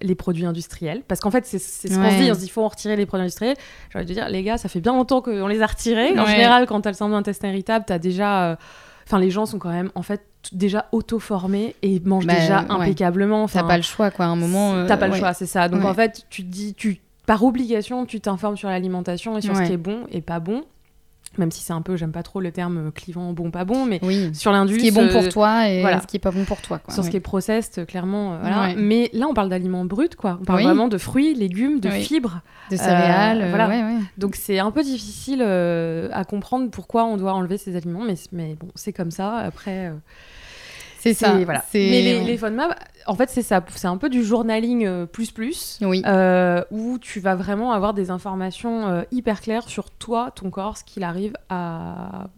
[0.00, 2.50] les produits industriels, parce qu'en fait, c'est ce qu'on se dit, on se dit, il
[2.50, 3.56] faut en retirer les produits industriels.
[3.90, 6.16] J'ai envie de dire, les gars, ça fait bien longtemps qu'on les a retirés.
[6.18, 8.56] En général, quand tu as le syndrome d'intestin irritable, tu as déjà
[9.10, 10.22] Enfin, les gens sont quand même en fait
[10.52, 13.46] déjà auto-formés et mangent bah, déjà impeccablement.
[13.48, 14.26] T'as pas le choix, quoi.
[14.26, 14.74] À un moment.
[14.74, 15.68] Euh, T'as pas le choix, c'est ça.
[15.68, 19.56] Donc en fait, tu te dis, tu par obligation, tu t'informes sur l'alimentation et sur
[19.56, 20.64] ce qui est bon et pas bon
[21.38, 24.00] même si c'est un peu, j'aime pas trop le terme clivant bon pas bon, mais
[24.32, 24.74] sur l'indus.
[24.74, 26.80] Ce qui est bon pour toi et ce qui est pas bon pour toi.
[26.88, 28.34] Sur ce qui est processed, clairement.
[28.34, 30.38] Euh, mais là, on parle d'aliments bruts, quoi.
[30.40, 32.40] On parle vraiment de fruits, légumes, de fibres.
[32.70, 33.42] De céréales.
[33.42, 33.98] Euh, voilà.
[34.18, 38.14] Donc c'est un peu difficile euh, à comprendre pourquoi on doit enlever ces aliments, mais,
[38.32, 39.36] mais bon, c'est comme ça.
[39.36, 39.92] Après.
[41.00, 41.38] C'est ça.
[41.44, 41.64] Voilà.
[41.74, 43.64] Mais les, les FODMAP, en fait, c'est ça.
[43.74, 45.78] C'est un peu du journaling euh, plus plus.
[45.80, 46.02] Oui.
[46.06, 50.76] Euh, où tu vas vraiment avoir des informations euh, hyper claires sur toi, ton corps,
[50.76, 52.28] ce qu'il arrive à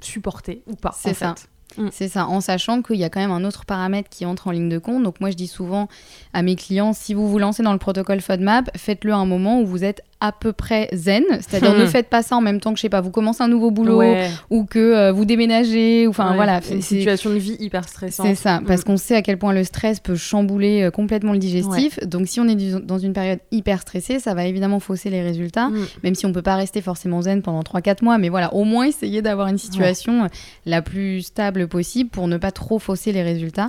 [0.00, 0.94] supporter ou pas.
[0.94, 1.34] C'est ça.
[1.76, 1.88] Mm.
[1.90, 4.50] C'est ça, en sachant qu'il y a quand même un autre paramètre qui entre en
[4.50, 5.02] ligne de compte.
[5.02, 5.88] Donc moi je dis souvent
[6.32, 9.60] à mes clients, si vous vous lancez dans le protocole FODMAP, faites-le à un moment
[9.60, 12.70] où vous êtes à peu près zen, c'est-à-dire ne faites pas ça en même temps
[12.72, 14.02] que je sais pas, vous commencez un nouveau boulot
[14.48, 18.26] ou que euh, vous déménagez, enfin voilà, une situation de vie hyper stressante.
[18.26, 18.84] C'est ça, parce mm.
[18.84, 22.00] qu'on sait à quel point le stress peut chambouler euh, complètement le digestif.
[22.06, 22.56] Donc si on est
[22.86, 25.86] dans une période hyper stressée, ça va évidemment fausser les résultats, mm.
[26.04, 28.86] même si on peut pas rester forcément zen pendant 3-4 mois, mais voilà, au moins
[28.86, 30.28] essayer d'avoir une situation euh,
[30.64, 33.68] la plus stable possible pour ne pas trop fausser les résultats.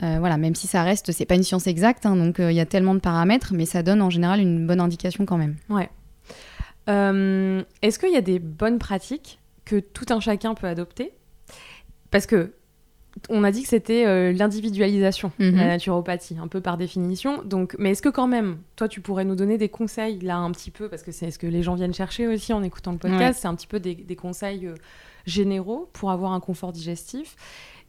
[0.00, 2.66] Voilà, même si ça reste, c'est pas une science exacte, hein, donc il y a
[2.66, 5.56] tellement de paramètres, mais ça donne en général une bonne indication quand même.
[5.68, 5.88] Ouais.
[6.88, 11.12] Euh, est-ce qu'il y a des bonnes pratiques que tout un chacun peut adopter?
[12.10, 12.52] Parce que
[13.30, 15.56] on a dit que c'était euh, l'individualisation, la mhm.
[15.56, 17.42] naturopathie, un peu par définition.
[17.42, 20.50] Donc, mais est-ce que quand même, toi, tu pourrais nous donner des conseils là un
[20.52, 22.98] petit peu, parce que c'est ce que les gens viennent chercher aussi en écoutant le
[22.98, 24.74] podcast, c'est un petit peu des, conseils euh,
[25.24, 27.36] généraux pour avoir un confort digestif.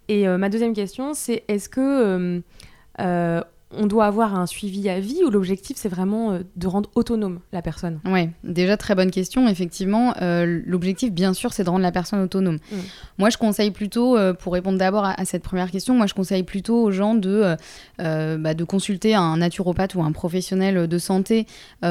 [0.08, 2.42] Et ma deuxième question, c'est est-ce que
[3.72, 7.40] on doit avoir un suivi à vie ou l'objectif c'est vraiment euh, de rendre autonome
[7.52, 8.00] la personne?
[8.06, 9.48] Oui, déjà très bonne question.
[9.48, 12.58] Effectivement, euh, l'objectif bien sûr c'est de rendre la personne autonome.
[12.72, 12.76] Mm.
[13.18, 16.44] Moi je conseille plutôt, euh, pour répondre d'abord à, cette première question, moi je conseille
[16.44, 17.56] plutôt aux gens de,
[17.98, 21.46] bah, de consulter un naturopathe ou un professionnel de santé,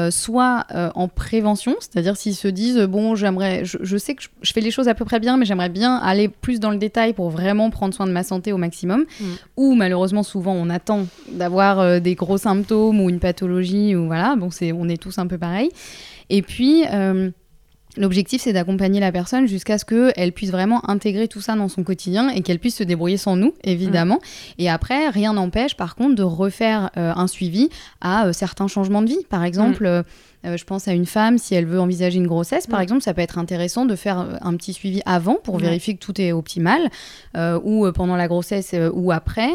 [0.09, 4.71] soit en prévention, c'est-à-dire s'ils se disent bon j'aimerais, je, sais que je, fais les
[4.71, 7.69] choses à peu près bien, mais j'aimerais bien aller plus dans le détail pour vraiment
[7.69, 9.25] prendre soin de ma santé au maximum, mm.
[9.57, 14.35] ou malheureusement souvent on attend d'avoir avoir des gros symptômes ou une pathologie ou voilà,
[14.35, 15.69] bon c'est on est tous un peu pareil.
[16.29, 16.83] Et puis
[17.97, 21.83] L'objectif, c'est d'accompagner la personne jusqu'à ce qu'elle puisse vraiment intégrer tout ça dans son
[21.83, 24.15] quotidien et qu'elle puisse se débrouiller sans nous, évidemment.
[24.15, 24.61] Mm.
[24.61, 27.69] Et après, rien n'empêche, par contre, de refaire euh, un suivi
[28.01, 29.25] à euh, certains changements de vie.
[29.29, 30.03] Par exemple, mm.
[30.47, 33.13] Euh, je pense à une femme, si elle veut envisager une grossesse, par exemple, ça
[33.13, 36.31] peut être intéressant de faire euh, un petit suivi avant pour vérifier que tout est
[36.31, 36.89] optimal,
[37.35, 39.49] euh, ou pendant la grossesse ou après,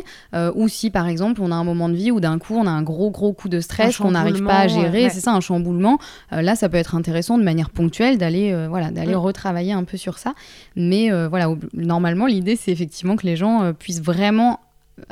[0.55, 2.71] ou si par exemple on a un moment de vie où d'un coup on a
[2.71, 5.99] un gros gros coup de stress qu'on n'arrive pas à gérer, c'est ça un chamboulement.
[6.31, 10.19] là, ça peut être intéressant de manière ponctuelle d'aller voilà d'aller retravailler un peu sur
[10.19, 10.35] ça.
[10.77, 14.61] Mais voilà, normalement l'idée c'est effectivement que les gens puissent vraiment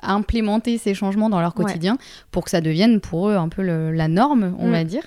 [0.03, 1.99] implémenter ces changements dans leur quotidien
[2.31, 4.73] pour que ça devienne pour eux un peu la norme, on mm.
[4.73, 5.03] va dire.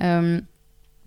[0.00, 0.40] Euh,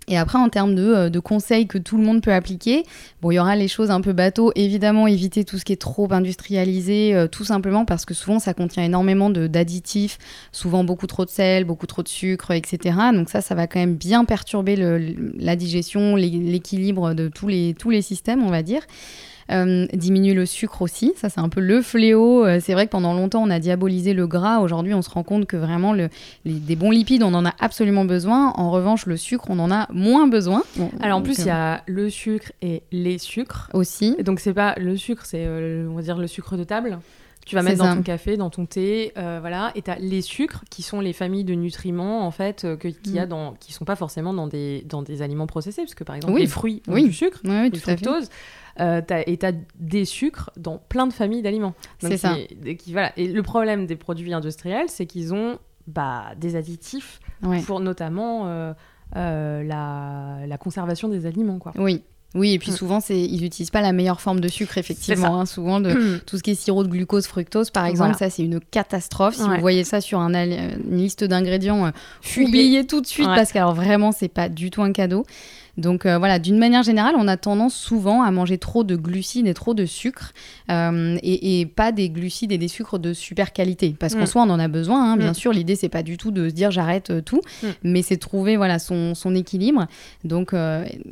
[0.09, 2.83] et après, en termes de, euh, de, conseils que tout le monde peut appliquer,
[3.21, 4.53] bon, il y aura les choses un peu bateau.
[4.55, 8.53] Évidemment, éviter tout ce qui est trop industrialisé, euh, tout simplement parce que souvent, ça
[8.53, 10.17] contient énormément d'additifs,
[10.53, 12.97] souvent beaucoup trop de sel, beaucoup trop de sucre, etc.
[13.13, 17.89] Donc ça, ça va quand même bien perturber la digestion, l'équilibre de tous les, tous
[17.89, 18.83] les systèmes, on va dire.
[19.51, 22.45] Euh, diminuer le sucre aussi, ça c'est un peu le fléau.
[22.45, 24.59] Euh, c'est vrai que pendant longtemps on a diabolisé le gras.
[24.59, 26.09] Aujourd'hui on se rend compte que vraiment le,
[26.45, 28.51] des bons lipides on en a absolument besoin.
[28.55, 30.63] En revanche le sucre on en a moins besoin.
[31.01, 34.15] Alors en plus il y a le sucre et les sucres aussi.
[34.21, 36.99] donc c'est pas le sucre, c'est euh, on va dire le sucre de table
[37.47, 39.71] tu vas mettre dans ton café, dans ton thé, voilà.
[39.75, 43.19] Et tu as les sucres, qui sont les familles de nutriments, en fait, qu'il y
[43.19, 43.29] a mm.
[43.29, 46.37] dans, qui sont pas forcément dans des, dans des aliments processés, parce que par exemple,
[46.37, 48.29] les fruits ont du sucre, oui, du fructose.
[48.79, 51.73] Euh, et tu as des sucres dans plein de familles d'aliments.
[51.99, 52.35] C'est ça.
[52.77, 53.11] Qui, voilà.
[53.17, 55.57] Et le problème des produits industriels, c'est qu'ils ont
[55.87, 57.19] bah, des additifs
[57.65, 58.73] pour notamment euh,
[59.15, 61.59] euh, la, la, conservation des aliments.
[61.59, 61.73] Quoi.
[61.77, 62.03] Oui.
[62.35, 62.75] Oui, et puis mm.
[62.75, 65.39] souvent, ils n'utilisent pas la meilleure forme de sucre, effectivement.
[65.39, 65.45] Hein.
[65.45, 68.59] souvent, de, tout ce qui est sirop de glucose, fructose, par exemple, ça, c'est une
[68.59, 69.35] catastrophe.
[69.35, 71.91] Si vous voyez ça sur un, une liste d'ingrédients,
[72.37, 75.25] oubliez tout de suite, parce que alors, vraiment, c'est pas du tout un cadeau.
[75.77, 79.47] Donc euh, voilà, d'une manière générale, on a tendance souvent à manger trop de glucides
[79.47, 80.33] et trop de sucre,
[80.71, 83.95] euh, et, pas des glucides et des sucres de super qualité.
[83.97, 84.27] Parce qu'en mm.
[84.27, 85.35] soi, on en a besoin, hein, bien mm.
[85.35, 85.53] sûr.
[85.53, 87.67] L'idée, c'est pas du tout de se dire j'arrête euh, tout, mm.
[87.83, 89.87] mais c'est trouver voilà, son, équilibre.
[90.23, 90.53] Donc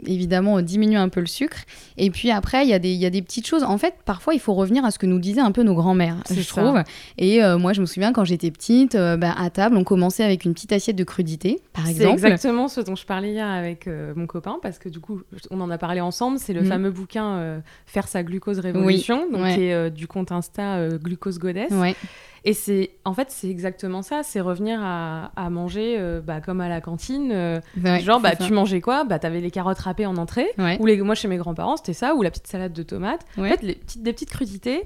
[0.05, 1.57] évidemment, diminuer un peu le sucre.
[1.97, 3.63] Et puis après, il y, a des, y a des petites choses.
[3.63, 6.23] En fait, parfois, il faut revenir à ce que nous disaient un peu nos grands-mères,
[6.31, 6.81] je trouve.
[7.17, 10.53] Et moi, je me souviens quand j'étais petite, bah, à table, on commençait avec une
[10.53, 12.19] petite assiette de crudité, par exemple.
[12.19, 15.61] C'est exactement ce dont je parlais hier avec mon copain parce que du coup, on
[15.61, 16.39] en a parlé ensemble.
[16.39, 16.67] C'est le mhm.
[16.67, 20.97] fameux bouquin euh, Faire sa glucose révolution, donc qui est euh, du compte Insta euh,
[20.97, 21.71] Glucose Goddess.
[22.47, 24.21] Et c'est, en fait, c'est exactement ça.
[24.21, 27.61] C'est revenir à, manger bah, comme à la cantine.
[28.01, 29.03] genre, bah, tu mangeais quoi?
[29.03, 30.47] Bah, t'avais les carottes râpées en entrée.
[30.79, 32.13] Ou les, moi, chez mes grands-parents, c'était ça.
[32.15, 33.25] Ou la petite salade de tomates.
[33.37, 34.83] En fait, les petites, des petites crudités.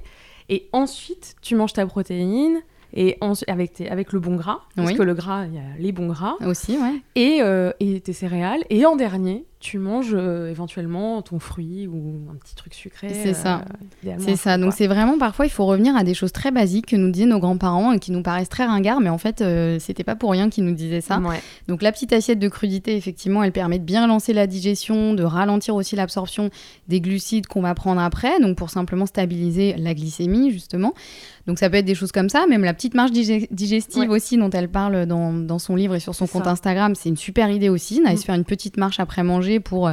[0.48, 2.60] Et ensuite, tu manges ta protéine
[2.92, 6.08] et avec, avec le bon gras, parce que le gras, il y a les bons
[6.08, 6.34] gras.
[6.44, 7.00] Aussi, ouais.
[7.14, 8.64] Et, euh, et tes céréales.
[8.70, 13.10] Et en dernier, tu manges euh, éventuellement ton fruit ou un petit truc sucré.
[13.12, 13.62] C'est ça.
[14.06, 14.56] Euh, c'est ça.
[14.56, 17.26] Donc c'est vraiment parfois il faut revenir à des choses très basiques que nous disaient
[17.26, 20.30] nos grands-parents et qui nous paraissent très ringards, mais en fait euh, c'était pas pour
[20.30, 21.20] rien qu'ils nous disaient ça.
[21.68, 25.24] Donc la petite assiette de crudité effectivement elle permet de bien lancer la digestion, de
[25.24, 26.48] ralentir aussi l'absorption
[26.88, 30.94] des glucides qu'on va prendre après, donc pour simplement stabiliser la glycémie justement.
[31.46, 34.50] Donc ça peut être des choses comme ça, même la petite marche digestive aussi dont
[34.50, 37.68] elle parle dans, dans, son livre et sur son compte Instagram, c'est une super idée
[37.68, 38.18] aussi, d'aller mm.
[38.18, 39.88] se faire une petite marche après manger pour.
[39.88, 39.92] Euh,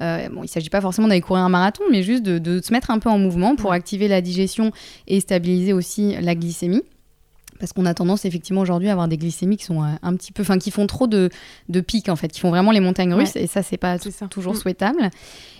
[0.00, 2.72] euh, bon, il ne s'agit pas forcément d'aller courir un marathon, mais juste de, se
[2.72, 4.72] mettre un peu en mouvement pour activer la digestion
[5.06, 6.82] et stabiliser aussi la glycémie
[7.58, 10.32] parce qu'on a tendance effectivement aujourd'hui à avoir des glycémies qui sont euh, un petit
[10.32, 11.28] peu, enfin qui font trop de,
[11.68, 14.54] de pics en fait, qui font vraiment les montagnes russes et ça c'est pas toujours
[14.54, 14.56] mm.
[14.56, 15.10] souhaitable.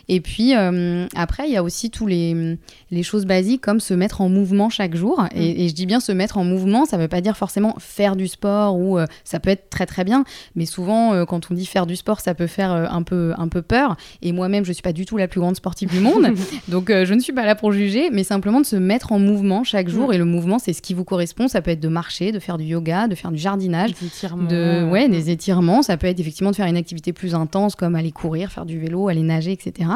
[0.08, 2.56] Et puis euh, après, il y a aussi tous les,
[2.90, 5.24] les, choses basiques comme se mettre en mouvement chaque jour.
[5.34, 5.60] Et, mm.
[5.60, 8.16] et, je dis bien se mettre en mouvement, ça ne veut pas dire forcément faire
[8.16, 10.24] du sport ou euh, ça peut être très très bien.
[10.56, 13.48] Mais souvent, euh, quand on dit faire du sport, ça peut faire un, peu, un
[13.48, 13.96] peu peur.
[14.22, 16.28] Et moi-même, je ne suis pas du tout la plus grande sportive du monde.
[16.68, 19.62] donc je ne suis pas là pour juger, mais simplement de se mettre en mouvement
[19.62, 20.08] chaque jour.
[20.08, 20.12] Mm.
[20.14, 21.48] Et le mouvement, c'est ce qui vous correspond.
[21.48, 24.88] Ça peut être de marcher, de faire du yoga, de faire du jardinage, des de,
[24.90, 25.82] ouais, des étirements.
[25.82, 28.78] Ça peut être effectivement de faire une activité plus intense comme aller courir, faire du
[28.78, 29.90] vélo, aller nager, etc.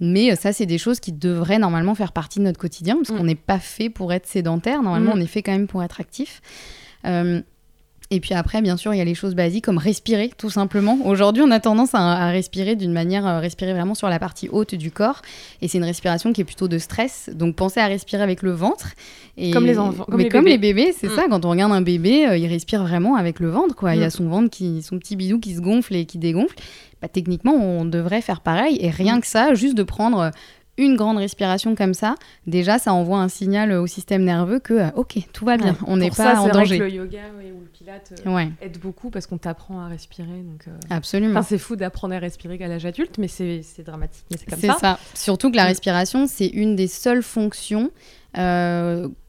[0.00, 3.10] Mais euh, ça, c'est des choses qui devraient normalement faire partie de notre quotidien, parce
[3.10, 3.16] mm.
[3.16, 4.82] qu'on n'est pas fait pour être sédentaire.
[4.82, 5.18] Normalement, mm.
[5.18, 6.40] on est fait quand même pour être actif.
[7.06, 7.42] Euh,
[8.10, 10.98] et puis après, bien sûr, il y a les choses basiques comme respirer, tout simplement.
[11.04, 14.48] Aujourd'hui, on a tendance à, respirer d'une manière, à euh, respirer vraiment sur la partie
[14.50, 15.22] haute du corps.
[15.62, 17.30] Et c'est une respiration qui est plutôt de stress.
[17.32, 18.90] Donc pensez à respirer avec le ventre.
[19.36, 19.50] Et...
[19.50, 20.04] Comme les enfants.
[20.04, 20.68] Comme Mais les comme bébés.
[20.68, 21.16] les bébés, c'est mm.
[21.16, 21.28] ça.
[21.28, 23.74] Quand on regarde un bébé, il respire vraiment avec le ventre.
[23.74, 23.94] Quoi.
[23.94, 26.56] Il y a son ventre, qui, son petit bidou qui se gonfle et qui dégonfle.
[27.00, 28.78] Bah, techniquement, on devrait faire pareil.
[28.80, 30.30] Et rien que ça, juste de prendre
[30.76, 34.90] une grande respiration comme ça, déjà ça envoie un signal au système nerveux que euh,
[34.96, 36.78] ok tout va bien, on n'est pas en danger.
[36.78, 37.22] Vrai que le yoga
[37.54, 40.26] ou le pilate euh, aide beaucoup parce qu'on t'apprend à respirer.
[40.26, 41.42] Donc, euh, Absolument.
[41.42, 44.24] c'est fou d'apprendre à respirer à l'âge adulte, mais c'est dramatique.
[44.30, 44.76] c'est comme ça.
[44.80, 44.98] ça.
[45.14, 45.68] Surtout que la mm.
[45.68, 47.90] respiration, c'est une des seules fonctions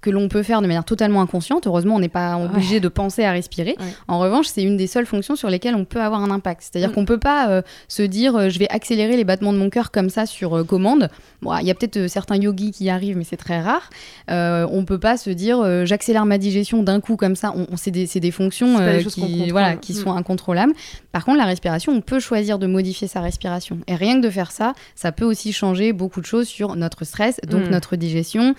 [0.06, 1.66] que l'on peut faire de manière totalement inconsciente.
[1.66, 3.76] Heureusement, on n'est pas obligé de penser à respirer.
[4.08, 6.62] En revanche, c'est une des seules fonctions sur lesquelles on peut avoir un impact.
[6.62, 6.94] C'est-à-dire mm.
[6.94, 9.72] qu'on ne peut pas euh, se dire euh, je vais accélérer les battements de mon
[9.72, 11.10] cœur comme ça sur commande.
[11.44, 13.90] Il y a peut-être certains yogis qui y arrivent, mais c'est très rare.
[14.28, 17.52] on ne peut pas se dire j'accélère ma digestion d'un coup comme ça.
[17.56, 19.96] On, c'est des, des, fonctions qui, voilà, qui mm.
[19.96, 20.74] sont incontrôlables.
[21.12, 23.80] Par contre, la respiration, on peut choisir de modifier sa respiration.
[23.88, 27.06] Et rien que de faire ça, ça peut aussi changer beaucoup de choses sur notre
[27.06, 27.70] stress, donc mm.
[27.70, 28.56] notre digestion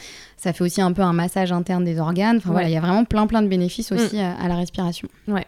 [0.47, 2.37] ça fait aussi un peu un massage interne des organes.
[2.37, 4.37] Enfin voilà, il y a vraiment plein plein de bénéfices aussi mm.
[4.41, 5.09] à, la respiration.
[5.27, 5.45] Ouais.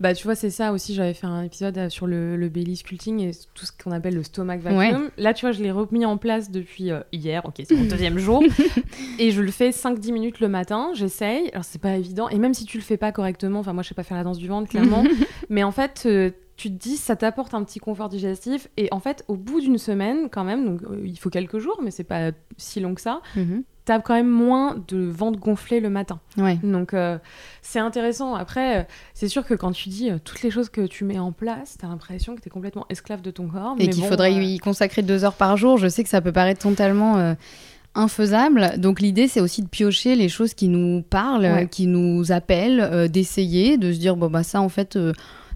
[0.00, 2.74] Bah tu vois, c'est ça aussi, j'avais fait un épisode euh, sur le, le belly
[2.74, 5.10] sculpting et tout ce qu'on appelle le stomach vacuum.
[5.16, 8.18] Là, tu vois, je l'ai remis en place depuis euh, hier, ok, c'est mon deuxième
[8.18, 8.42] jour.
[9.20, 11.48] et je le fais 5-10 minutes le matin, j'essaye.
[11.52, 13.90] Alors c'est pas évident, et même si tu le fais pas correctement, enfin moi je
[13.90, 15.04] sais pas faire la danse du ventre, clairement,
[15.48, 16.02] mais en fait...
[16.06, 19.60] Euh, tu te dis ça t'apporte un petit confort digestif et en fait au bout
[19.60, 23.00] d'une semaine quand même donc il faut quelques jours mais c'est pas si long que
[23.00, 26.20] ça mm-hmm t'as quand même moins de ventre gonflé le matin.
[26.36, 26.58] Ouais.
[26.62, 27.18] Donc euh,
[27.62, 28.34] c'est intéressant.
[28.34, 28.82] Après, euh,
[29.14, 31.76] c'est sûr que quand tu dis euh, toutes les choses que tu mets en place,
[31.80, 33.74] t'as l'impression que t'es complètement esclave de ton corps.
[33.78, 35.78] Et qu'il faudrait y consacrer deux heures par jour.
[35.78, 37.34] Je sais que ça peut paraître totalement
[37.94, 38.78] infaisable.
[38.78, 43.78] Donc l'idée, c'est aussi de piocher les choses qui nous parlent, qui nous appellent, d'essayer,
[43.78, 44.96] de se dire bon bah ça en fait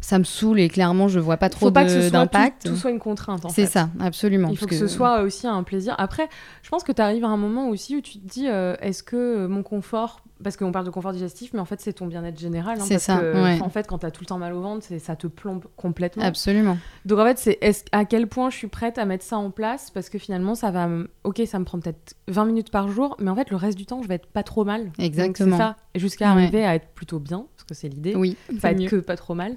[0.07, 2.63] ça me saoule et clairement je vois pas trop d'impact.
[2.63, 3.45] Tout, tout soit une contrainte.
[3.51, 4.51] C'est ça, absolument.
[4.53, 5.97] Il faut que, ce soit aussi un plaisir.
[5.99, 6.29] Après,
[6.63, 9.03] je pense que tu arrives à un moment aussi où tu te dis euh, est-ce
[9.03, 12.39] que mon confort parce qu'on parle de confort digestif, mais en fait, c'est ton bien-être
[12.39, 12.79] général.
[12.81, 13.19] Hein, c'est ça.
[13.19, 15.65] Que, En fait, quand tu as tout le temps mal au ventre, ça te plombe
[15.77, 16.23] complètement.
[16.23, 16.77] Absolument.
[17.05, 19.91] Donc, en fait, c'est à quel point je suis prête à mettre ça en place?
[19.91, 20.89] Parce que finalement, ça va.
[21.25, 23.87] Ok, ça me prend peut-être 20 minutes par jour, mais en fait, le reste du
[23.87, 24.91] temps, je vais être pas trop mal.
[24.99, 25.57] Exactement.
[25.57, 25.77] C'est ça.
[25.95, 28.15] Jusqu'à arriver à être plutôt bien, parce que c'est l'idée.
[28.15, 28.37] Oui.
[28.61, 29.57] Pas être que pas trop mal.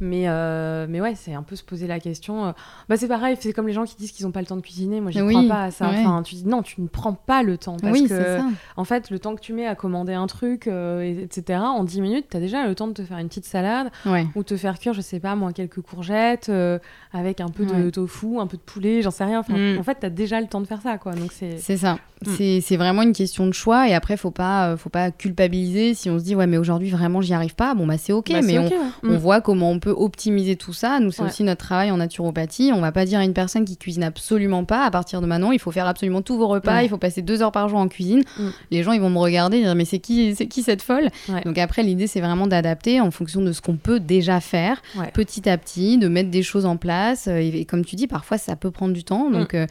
[0.00, 2.46] Mais, euh, mais ouais, c'est un peu se poser la question.
[2.46, 2.52] Euh,
[2.88, 4.62] bah, c'est pareil, c'est comme les gens qui disent qu'ils n'ont pas le temps de
[4.62, 5.00] cuisiner.
[5.00, 5.88] Moi, je ne crois pas à ça.
[5.88, 7.76] Enfin, tu dis non, tu ne prends pas le temps.
[7.80, 8.44] Parce que, ça.
[8.76, 10.66] en fait, le temps que tu mets à commander un truc.
[10.66, 11.60] Euh, etc.
[11.60, 13.90] En 10 minutes, tu as déjà le temps de te faire une petite salade
[14.34, 16.78] ou te faire cuire, je sais pas, moi, quelques courgettes euh,
[17.12, 19.42] avec un peu de tofu, un peu de poulet, j'en sais rien.
[19.48, 19.78] Mm.
[19.78, 20.98] En fait, tu as déjà le temps de faire ça.
[20.98, 21.12] quoi.
[21.12, 21.98] Donc C'est ça.
[22.26, 22.60] Mm.
[22.60, 26.10] C'est vraiment une question de choix et après, faut pas, euh, faut pas culpabiliser si
[26.10, 27.74] on se dit, ouais, mais aujourd'hui, vraiment, j'y arrive pas.
[27.74, 28.68] Bon, bah, c'est OK, bah, mais on,
[29.02, 29.16] on, mm.
[29.16, 31.00] voit comment on peut optimiser tout ça.
[31.00, 32.72] Nous, c'est aussi notre travail en naturopathie.
[32.74, 35.52] On va pas dire à une personne qui cuisine absolument pas, à partir de maintenant,
[35.52, 37.88] il faut faire absolument tous vos repas, il faut passer deux heures par jour en
[37.88, 38.22] cuisine.
[38.70, 41.10] Les gens, ils vont me regarder et dire, mais c'est qui, qui cette folle.
[41.44, 44.82] Donc après, l'idée, c'est vraiment d'adapter en fonction de ce qu'on peut déjà faire,
[45.14, 47.28] petit à petit, de mettre des choses en place.
[47.28, 49.30] Euh, et, comme tu dis, parfois, ça peut prendre du temps.
[49.30, 49.56] Donc, mm.
[49.56, 49.66] euh,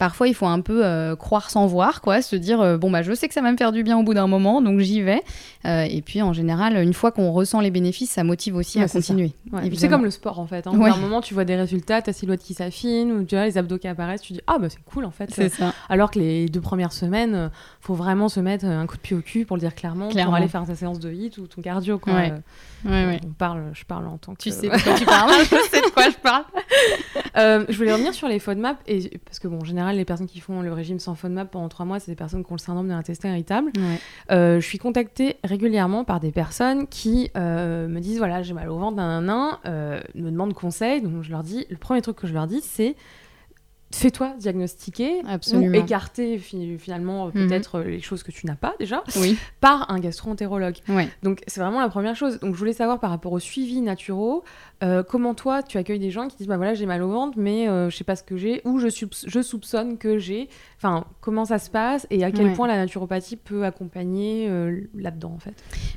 [0.00, 3.02] parfois il faut un peu euh, croire sans voir, quoi, se dire euh, bon bah
[3.02, 5.02] je sais que ça va me faire du bien au bout d'un moment, donc j'y
[5.02, 5.22] vais.
[5.66, 8.88] Euh, et puis en général, une fois qu'on ressent les bénéfices, ça motive aussi à
[8.88, 9.34] continuer.
[9.74, 10.66] C'est comme le sport en fait.
[10.66, 10.72] Hein.
[10.80, 13.58] À un moment, tu vois des résultats, ta silhouette qui s'affine ou tu vois les
[13.58, 15.30] abdos qui apparaissent, tu dis ah bah c'est cool en fait.
[15.34, 15.74] C'est ça.
[15.90, 17.50] Alors que les deux premières semaines,
[17.82, 20.34] faut vraiment se mettre un coup de pied au cul pour le dire clairement, pour
[20.34, 21.98] aller faire ta séance de hit ou ton cardio.
[21.98, 22.14] Quoi.
[22.86, 23.20] Ouais.
[23.22, 24.40] On parle, je parle en tant que.
[24.40, 25.30] Tu sais de quoi tu parles.
[25.42, 27.66] je sais de quoi je parle.
[27.68, 30.40] je voulais revenir sur les FODMAP et parce que bon, en général, les personnes qui
[30.40, 32.88] font le régime sans FODMAP pendant trois mois, c'est des personnes qui ont le syndrome
[32.88, 33.72] de l'intestin irritable.
[34.30, 38.68] Euh, je suis contactée régulièrement par des personnes qui euh, me disent voilà, j'ai mal
[38.68, 41.00] au ventre, d'un nain, euh, me demandent conseil.
[41.02, 42.96] Donc je leur dis, le premier truc que je leur dis, c'est
[43.92, 45.66] fais-toi diagnostiquer Absolument.
[45.66, 47.32] ou écarter finalement mhm.
[47.32, 49.36] peut-être les choses que tu n'as pas déjà oui.
[49.60, 50.76] par un gastro-entérologue.
[50.88, 51.08] Ouais.
[51.22, 52.38] Donc c'est vraiment la première chose.
[52.38, 54.44] Donc je voulais savoir par rapport au suivi naturaux,
[54.82, 57.34] euh, comment toi tu accueilles des gens qui disent bah voilà j'ai mal au ventre
[57.36, 58.88] mais euh, je sais pas ce que j'ai ou je,
[59.26, 60.48] je soupçonne que j'ai.
[60.78, 65.34] Enfin comment ça se passe et à quel point la naturopathie peut accompagner euh, là-dedans
[65.36, 65.52] en fait?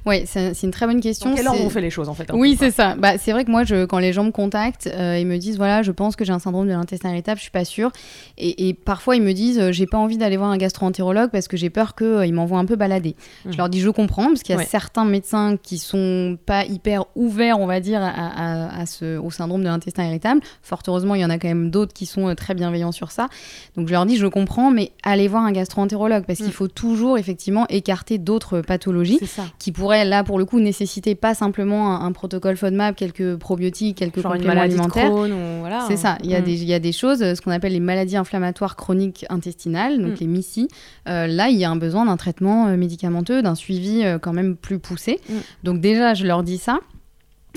[0.06, 1.30] Oui c'est une très bonne question.
[1.30, 2.96] Dans quelle ordre on fait les choses en fait Oui c'est ça.
[2.96, 5.82] Bah, c'est vrai que moi je, quand les gens me contactent ils me disent voilà
[5.82, 7.92] je pense que j'ai un syndrome de l'intestin irritable je suis pas sûre
[8.38, 11.70] et, parfois ils me disent j'ai pas envie d'aller voir un gastro-entérologue parce que j'ai
[11.70, 13.16] peur qu'il m'envoie un peu balader.
[13.46, 13.58] Je mmh.
[13.58, 17.60] leur dis je comprends parce qu'il y a certains médecins qui sont pas hyper ouverts
[17.62, 20.42] on va dire à ce, au syndrome de l'intestin irritable.
[20.62, 23.12] Fort heureusement, il y en a quand même d'autres qui sont euh, très bienveillants sur
[23.12, 23.28] ça.
[23.76, 26.52] Donc je leur dis, je comprends, mais allez voir un gastro-entérologue parce qu'il mm.
[26.52, 29.20] faut toujours effectivement écarter d'autres pathologies
[29.60, 34.22] qui pourraient là pour le coup nécessiter pas simplement un, protocole FODMAP, quelques probiotiques, quelques
[34.22, 35.12] compléments alimentaires.
[35.12, 35.86] Voilà.
[35.88, 36.18] C'est ça.
[36.24, 36.44] Il y, a mm.
[36.44, 40.14] des, il y a des choses, ce qu'on appelle les maladies inflammatoires chroniques intestinales, donc
[40.14, 40.18] mm.
[40.20, 40.68] les MICI.
[41.08, 44.56] Euh, là, il y a un besoin d'un traitement euh, médicamenteux, d'un suivi quand même
[44.56, 45.20] plus poussé.
[45.64, 46.80] Donc déjà, je leur dis ça.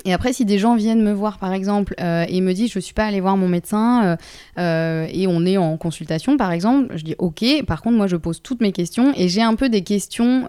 [0.05, 2.79] Et après, si des gens viennent me voir, par exemple, euh, et me disent je
[2.79, 4.15] suis pas allée voir mon médecin euh,
[4.59, 7.43] euh, et on est en consultation, par exemple, je dis ok.
[7.65, 10.43] Par contre, moi, je pose toutes mes questions et j'ai un peu des questions,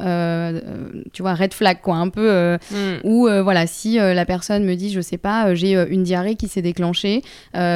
[1.12, 2.76] tu vois, red flag, quoi, un peu mm.
[3.04, 6.62] où voilà, si la personne me dit je sais pas, j'ai une diarrhée qui s'est
[6.62, 7.22] déclenchée,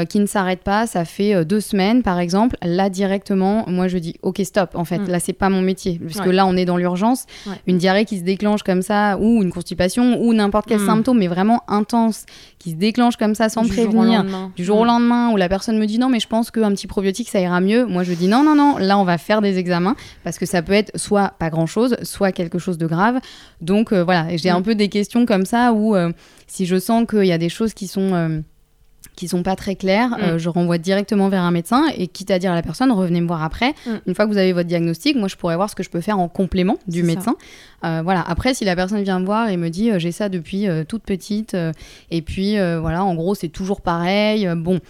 [0.08, 4.16] qui ne s'arrête pas, ça fait deux semaines, par exemple, là directement, moi je dis
[4.22, 4.70] ok stop.
[4.74, 5.08] En fait, mm.
[5.08, 7.26] là c'est pas mon métier, puisque là on est dans l'urgence.
[7.66, 10.86] Une diarrhée qui se déclenche comme ça, ou une constipation, ou n'importe quel mm.
[10.86, 12.26] symptôme, mais vraiment intense
[12.58, 14.24] qui se déclenche comme ça sans prévenir
[14.56, 14.86] du jour au mm.
[14.86, 17.60] lendemain où la personne me dit non mais je pense qu'un petit probiotique ça ira
[17.60, 20.46] mieux moi je dis non non non là on va faire des examens parce que
[20.46, 23.20] ça peut être soit pas grand chose soit quelque chose de grave
[23.60, 24.56] donc euh, voilà j'ai mm.
[24.56, 26.12] un peu des questions comme ça où euh,
[26.46, 28.40] si je sens qu'il y a des choses qui sont euh,
[29.16, 30.22] qui sont pas très clairs, mm.
[30.22, 33.20] euh, je renvoie directement vers un médecin et quitte à dire à la personne, revenez
[33.20, 33.74] me voir après.
[33.86, 33.90] Mm.
[34.06, 36.00] Une fois que vous avez votre diagnostic, moi je pourrais voir ce que je peux
[36.00, 37.36] faire en complément du médecin.
[37.84, 38.22] Euh, voilà.
[38.22, 41.02] Après, si la personne vient me voir et me dit euh, j'ai ça depuis toute
[41.02, 41.56] petite
[42.10, 44.48] et puis voilà, en gros c'est toujours pareil.
[44.56, 44.80] bon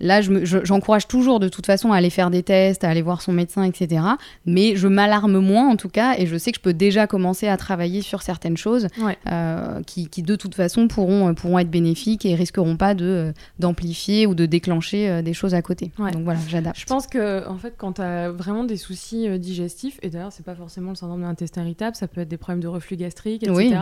[0.00, 3.32] Là, j'encourage toujours de toute façon à aller faire des tests, à aller voir son
[3.32, 4.02] médecin, etc.
[4.44, 7.48] Mais je m'alarme moins en tout cas, et je sais que je peux déjà commencer
[7.48, 8.88] à travailler sur certaines choses
[9.26, 13.32] euh, qui, de toute façon pourront, euh, pourront être bénéfiques et risqueront pas de euh,
[13.58, 15.90] d'amplifier ou de déclencher des choses à côté.
[15.98, 16.78] Donc voilà, j'adapte.
[16.78, 20.44] Je pense que en fait, quand tu as vraiment des soucis digestifs, et d'ailleurs c'est
[20.44, 23.42] pas forcément le syndrome de l'intestin irritable, ça peut être des problèmes de reflux gastrique,
[23.42, 23.76] etc.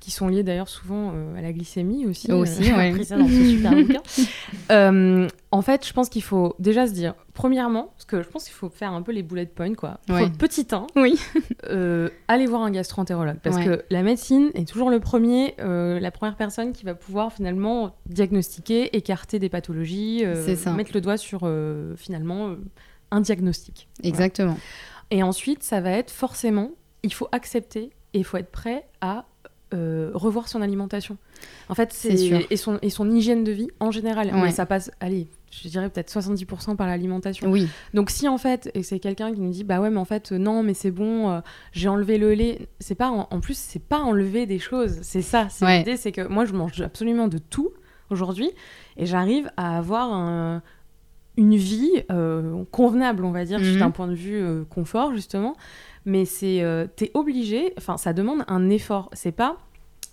[0.00, 2.30] Qui sont liés d'ailleurs souvent à la glycémie aussi.
[2.32, 3.04] Aussi, oui.
[3.04, 5.28] ça dans ce super bouquin.
[5.50, 8.52] En fait, je pense qu'il faut déjà se dire, premièrement, parce que je pense qu'il
[8.52, 9.98] faut faire un peu les bullet points, quoi.
[10.38, 11.18] Petit 1, oui.
[11.64, 13.38] euh, aller voir un gastroentérologue.
[13.42, 17.32] Parce que la médecine est toujours le premier, euh, la première personne qui va pouvoir
[17.32, 21.50] finalement diagnostiquer, écarter des pathologies, euh, mettre le doigt sur
[21.96, 22.54] finalement
[23.10, 23.88] un diagnostic.
[24.02, 24.56] Exactement.
[25.10, 26.72] Et ensuite, ça va être forcément,
[27.02, 29.24] il faut accepter et il faut être prêt à
[29.74, 31.18] euh, revoir son alimentation.
[31.68, 32.14] En fait, c'est
[32.50, 34.30] et son, et son hygiène de vie en général.
[34.34, 37.50] Mais ça passe, allez, je dirais peut-être 70% par l'alimentation.
[37.50, 37.68] Oui.
[37.94, 40.32] Donc si en fait, et c'est quelqu'un qui nous dit, bah ouais, mais en fait,
[40.32, 41.40] euh, non, mais c'est bon, euh,
[41.72, 42.68] j'ai enlevé le lait.
[42.80, 44.98] C'est pas, en, plus, c'est pas enlever des choses.
[45.02, 45.48] C'est ça.
[45.50, 47.70] C'est l'idée, c'est que moi, je mange absolument de tout
[48.10, 48.50] aujourd'hui,
[48.96, 50.62] et j'arrive à avoir
[51.36, 52.04] une vie
[52.70, 53.78] convenable, on va dire, mhm.
[53.78, 55.56] d'un point de vue confort justement
[56.08, 59.10] mais c'est euh, t'es obligé, enfin ça demande un effort.
[59.12, 59.58] C'est pas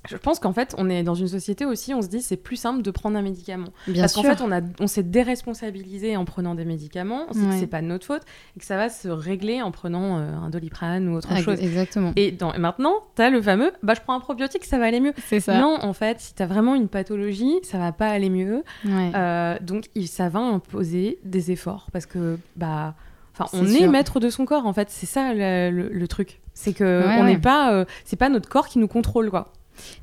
[0.07, 2.55] je pense qu'en fait, on est dans une société aussi, on se dit c'est plus
[2.55, 3.69] simple de prendre un médicament.
[3.87, 7.53] Bien Parce qu'en fait, on, a, on s'est déresponsabilisé en prenant des médicaments, c'est que
[7.55, 8.23] c'est pas de notre faute,
[8.55, 11.59] et que ça va se régler en prenant euh, un doliprane ou autre ah, chose.
[11.59, 12.13] Exactement.
[12.15, 14.99] Et, dans, maintenant, tu as le fameux bah, je prends un probiotique, ça va aller
[14.99, 15.13] mieux.
[15.27, 15.59] C'est ça.
[15.59, 18.63] Non, en fait, si tu as vraiment une pathologie, ça va pas aller mieux.
[18.85, 21.87] Euh, donc, ça va imposer des efforts.
[21.91, 22.95] Parce que, bah
[23.37, 24.89] Enfin, on est maître de son corps en fait.
[24.89, 26.39] C'est ça le, truc.
[26.53, 29.51] C'est que on n'est pas, euh, c'est pas notre corps qui nous contrôle quoi.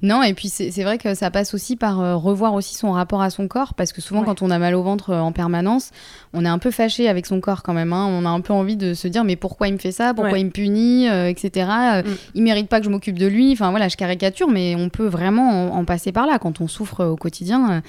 [0.02, 3.22] Non, et puis c'est vrai que ça passe aussi par euh, revoir aussi son rapport
[3.22, 5.90] à son corps, parce que souvent quand on a mal au ventre euh, en permanence,
[6.32, 7.92] on est un peu fâché avec son corps quand même.
[7.92, 8.06] Hein.
[8.10, 10.38] On a un peu envie de se dire mais pourquoi il me fait ça, pourquoi
[10.38, 11.68] il me punit, etc.
[12.04, 12.10] Mm.
[12.34, 13.52] Il mérite pas que je m'occupe de lui.
[13.52, 17.04] Enfin voilà, je caricature, mais on peut vraiment en passer par là quand on souffre
[17.04, 17.82] au quotidien.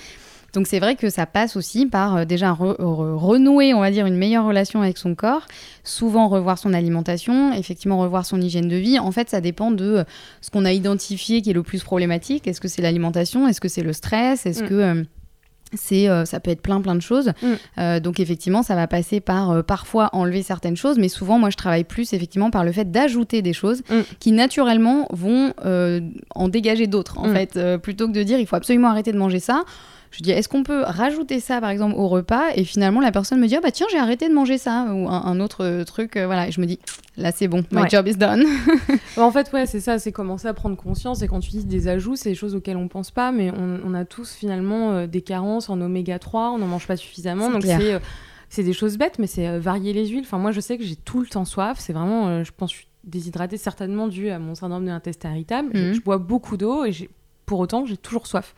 [0.54, 4.16] Donc c'est vrai que ça passe aussi par euh, déjà renouer, on va dire, une
[4.16, 5.48] meilleure relation avec son corps,
[5.84, 9.00] souvent revoir son alimentation, effectivement revoir son hygiène de vie.
[9.00, 10.04] En fait, ça dépend de euh,
[10.42, 12.48] ce qu'on a identifié qui est le plus problématique.
[12.48, 13.48] Est-ce que c'est l'alimentation?
[13.48, 14.46] Est-ce que c'est le stress?
[14.46, 14.70] Est-ce mm.
[14.70, 15.04] que euh,
[15.76, 18.00] c'est ça peut être plein plein de choses mm.
[18.00, 21.84] donc effectivement ça va passer par parfois enlever certaines choses mais souvent moi je travaille
[21.84, 24.02] plus effectivement par le fait d'ajouter des choses mm.
[24.20, 25.52] qui naturellement vont
[26.36, 29.40] en dégager d'autres en fait plutôt que de dire il faut absolument arrêter de manger
[29.40, 29.64] ça
[30.14, 33.40] je dis, est-ce qu'on peut rajouter ça, par exemple, au repas Et finalement, la personne
[33.40, 36.18] me dit, ah bah tiens, j'ai arrêté de manger ça, ou un, autre truc.
[36.18, 36.78] Euh, voilà, et je me dis,
[37.18, 38.46] là, c'est bon, my job is done.
[39.18, 41.24] en fait, ouais, c'est ça, c'est commencer à prendre conscience.
[41.24, 43.94] Et quand tu dis des ajouts, c'est des choses auxquelles on pense pas, mais on,
[43.96, 47.50] a tous finalement euh, des carences en oméga 3, on n'en mange pas suffisamment.
[47.50, 47.94] Donc, c'est.
[47.94, 48.00] Euh,
[48.50, 50.26] c'est des choses bêtes, mais c'est varier les huiles.
[50.26, 51.80] Enfin, moi, je sais que j'ai tout le temps soif.
[51.80, 55.70] C'est vraiment, je pense, je suis déshydratée certainement dû à mon syndrome de l'intestin irritable.
[55.74, 55.94] Mhm.
[55.94, 57.10] Je bois beaucoup d'eau et j'ai
[57.46, 58.56] pour autant, j'ai toujours soif.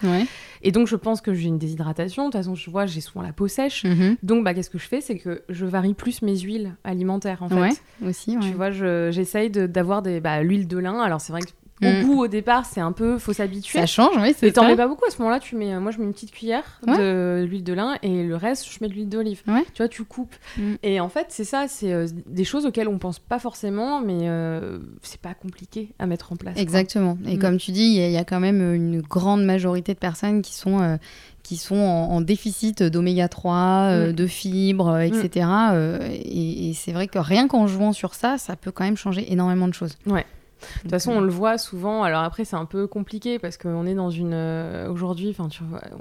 [0.61, 2.23] Et donc, je pense que j'ai une déshydratation.
[2.23, 3.83] De toute façon, je vois, j'ai souvent la peau sèche.
[3.83, 4.17] Mhm.
[4.23, 5.01] Donc, bah, qu'est-ce que je fais?
[5.01, 7.81] C'est que je varie plus mes huiles alimentaires, en fait.
[8.05, 8.37] aussi.
[8.39, 10.99] Tu vois, j'essaye d'avoir des bah, l'huile de lin.
[10.99, 11.49] Alors, c'est vrai que
[11.81, 12.03] au mm.
[12.03, 13.79] goût, au départ, c'est un peu, faut s'habituer.
[13.79, 15.39] Ça change, oui, c'est t'en mets pas beaucoup à ce moment-là.
[15.39, 18.65] Tu mets, moi, je mets une petite cuillère de l'huile de lin et le reste,
[18.71, 19.41] je mets de l'huile d'olive.
[19.45, 20.35] Tu vois, tu coupes.
[20.57, 20.75] Mm.
[20.83, 24.29] Et en fait, c'est ça, c'est euh, des choses auxquelles on pense pas forcément, mais
[24.29, 26.57] euh, c'est pas compliqué à mettre en place.
[26.57, 27.17] Exactement.
[27.25, 27.39] Et mm.
[27.39, 30.81] comme tu dis, il y, a quand même une grande majorité de personnes qui sont
[30.81, 30.97] euh,
[31.43, 35.47] qui sont en, déficit d'oméga 3, de fibres, etc.
[36.11, 39.31] et, et c'est vrai que rien qu'en jouant sur ça, ça peut quand même changer
[39.31, 39.95] énormément de choses.
[40.07, 40.25] Ouais.
[40.61, 42.03] De toute façon, on le voit souvent.
[42.03, 44.33] Alors après, c'est un peu compliqué parce qu'on est dans une.
[44.33, 45.47] Euh, aujourd'hui, enfin,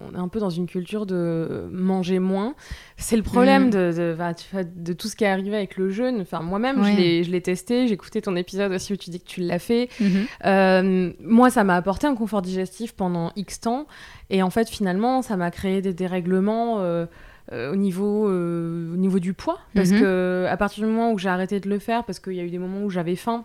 [0.09, 2.55] on est un peu dans une culture de manger moins.
[2.97, 3.71] C'est le problème mm.
[3.71, 6.21] de, de, de, tout ce qui est arrivé avec le jeûne.
[6.21, 7.89] Enfin, moi-même, je l'ai testé.
[7.89, 9.89] J'ai écouté ton épisode aussi où tu dis que tu l'as fait.
[10.01, 10.27] Mm-hmm.
[10.47, 13.87] Euh, moi, ça m'a apporté un confort digestif pendant X temps.
[14.31, 16.81] Et en fait, finalement, ça m'a créé des dérèglements.
[16.81, 17.07] Euh,
[17.53, 19.59] euh, au, niveau, euh, au niveau du poids.
[19.75, 20.01] Parce mhm.
[20.01, 22.43] que à partir du moment où j'ai arrêté de le faire, parce qu'il y a
[22.43, 23.45] eu des moments où j'avais faim,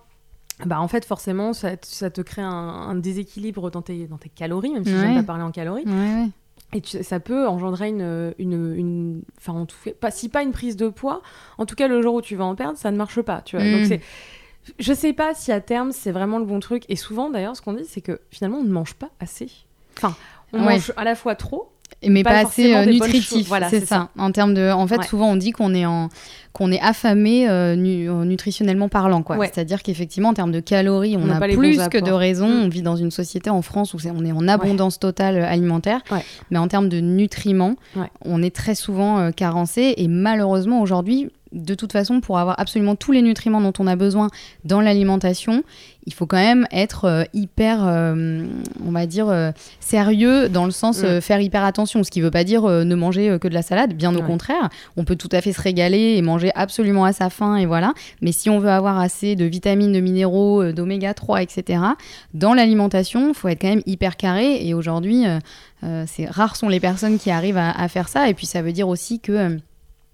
[0.65, 4.73] bah en fait forcément ça, ça te crée un, déséquilibre dans tes, dans tes calories,
[4.73, 4.99] même si ouais.
[4.99, 5.85] j'aime pas parler en calories.
[6.71, 10.89] Et ça peut engendrer une, une, enfin en tout pas si pas une prise de
[10.89, 11.21] poids,
[11.57, 13.55] en tout cas le jour où tu vas en perdre, ça ne marche pas, tu
[13.55, 13.65] vois.
[13.65, 13.85] Donc mm.
[13.85, 14.01] c'est
[14.77, 16.83] je sais pas si à terme c'est vraiment le bon truc.
[16.89, 19.49] Et souvent d'ailleurs, ce qu'on dit, c'est que finalement on ne mange pas assez.
[19.97, 20.15] Enfin,
[20.53, 21.71] on mange à la fois trop
[22.07, 23.47] mais pas, assez euh, nutritif.
[23.47, 24.09] Voilà, c'est ça.
[24.17, 26.09] En termes de, en fait, souvent on dit qu'on est en
[26.51, 29.37] qu'on est affamé euh, euh, nutritionnellement parlant, quoi.
[29.45, 32.49] C'est-à-dire qu'effectivement, en termes de calories, on, a plus que de raisons.
[32.49, 32.63] Mm.
[32.63, 36.01] On vit dans une société en France où on est en abondance totale alimentaire,
[36.49, 37.75] mais en termes de nutriments,
[38.25, 39.93] on est très souvent carencé.
[39.97, 43.95] Et malheureusement, aujourd'hui, de toute façon, pour avoir absolument tous les nutriments dont on a
[43.95, 44.29] besoin
[44.65, 45.63] dans l'alimentation,
[46.05, 48.45] il faut quand même être euh, hyper, euh,
[48.85, 51.21] on va dire, euh, sérieux dans le sens mm.
[51.21, 52.03] faire hyper attention.
[52.03, 54.69] Ce qui ne veut pas dire ne manger que de la salade, bien au contraire.
[54.97, 57.93] On peut tout à fait se régaler et manger absolument à sa faim, et voilà.
[58.21, 61.81] Mais si on veut avoir assez de vitamines, de minéraux, d'oméga 3, etc.,
[62.33, 64.65] dans l'alimentation, il faut être quand même hyper carré.
[64.65, 65.25] Et aujourd'hui,
[66.07, 68.29] c'est rares sont les personnes qui arrivent à, à, faire ça.
[68.29, 69.59] Et puis ça veut dire aussi que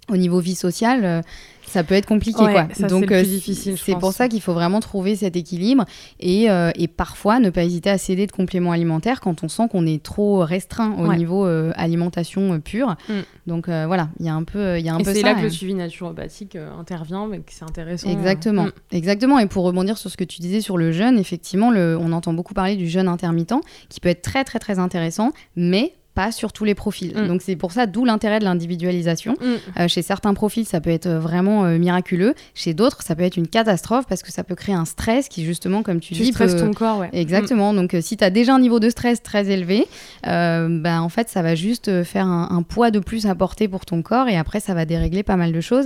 [0.09, 1.21] au niveau vie sociale, euh,
[1.65, 2.37] ça peut être compliqué.
[2.37, 2.63] quoi.
[2.87, 3.75] Donc, c'est difficile.
[3.77, 5.85] C'est pour ça qu'il faut vraiment trouver cet équilibre
[6.19, 9.63] et, euh, et, parfois ne pas hésiter à céder de compléments alimentaires quand on sent
[9.71, 12.95] qu'on est trop restreint au niveau euh, alimentation pure.
[13.09, 13.13] Mm.
[13.47, 15.41] Donc voilà, il y a un peu, y a un et peu C'est là que
[15.41, 18.09] le suivi naturopathique intervient, mais c'est intéressant.
[18.09, 18.71] Exactement, mm.
[18.91, 19.39] exactement.
[19.39, 22.33] Et pour rebondir sur ce que tu disais sur le jeûne, effectivement, le, on entend
[22.33, 23.55] beaucoup parler du jeûne intermittent,
[23.89, 27.15] qui peut être très très très intéressant, mais pas sur tous les profils.
[27.15, 27.27] Mm.
[27.27, 29.33] Donc c'est pour ça d'où l'intérêt de l'individualisation.
[29.33, 29.79] Mm.
[29.81, 32.33] Euh, chez certains profils, ça peut être vraiment euh, miraculeux.
[32.55, 35.45] Chez d'autres, ça peut être une catastrophe parce que ça peut créer un stress qui
[35.45, 36.99] justement, comme tu, dis, stresses ton corps.
[36.99, 37.09] Ouais.
[37.13, 37.73] Exactement.
[37.73, 37.75] Mm.
[37.75, 39.85] Donc euh, si tu as déjà un niveau de stress très élevé,
[40.23, 44.01] ben en fait ça va juste faire un, poids de plus à porter pour ton
[44.01, 45.85] corps et après ça va dérégler pas mal de choses.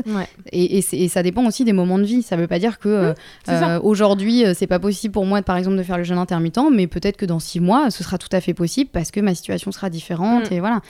[0.51, 2.21] Et, et, ça dépend aussi des moments de vie.
[2.21, 3.15] Ça veut pas dire que
[3.81, 7.17] aujourd'hui c'est pas possible pour moi par exemple de faire le jeûne intermittent, mais peut-être
[7.17, 9.89] que dans six mois ce sera tout à fait possible parce que ma situation sera
[9.89, 10.43] différente Mm.
[10.51, 10.81] et voilà.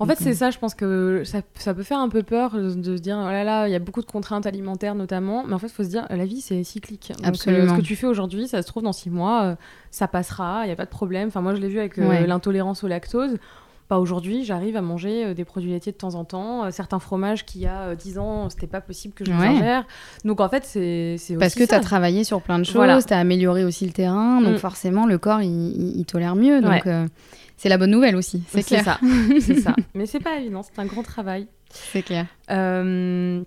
[0.00, 2.52] En fait, c'est euh, ça, je pense que ça, ça, peut faire un peu peur
[2.54, 5.54] de se dire, oh là là, il y a beaucoup de contraintes alimentaires notamment, mais
[5.54, 7.12] en fait, il faut se dire, la vie, c'est cyclique.
[7.16, 7.74] Donc, Absolument.
[7.74, 9.54] ce que tu fais aujourd'hui, ça se trouve, dans six mois, euh,
[9.90, 11.28] ça passera, il n'y a pas de problème.
[11.28, 13.38] Enfin, moi, je l'ai vu avec euh, l'intolérance au lactose.
[13.88, 16.70] Pas aujourd'hui, j'arrive à manger des produits laitiers de temps en temps.
[16.70, 19.86] certains fromages qui, il y a 10 ans, c'était pas possible que je les ingère.
[20.24, 23.18] Donc, en fait, c'est Parce que tu as travaillé sur plein de choses, tu as
[23.18, 24.58] amélioré aussi le terrain, donc mm.
[24.58, 26.60] forcément, le corps, il, il, tolère mieux.
[26.60, 26.84] Donc
[27.56, 28.84] c'est la bonne nouvelle aussi, c'est clair.
[28.84, 28.98] Ça,
[29.40, 29.74] c'est ça.
[29.94, 31.46] Mais c'est pas évident, c'est un grand travail.
[31.70, 32.26] C'est clair.
[32.50, 33.42] Euh,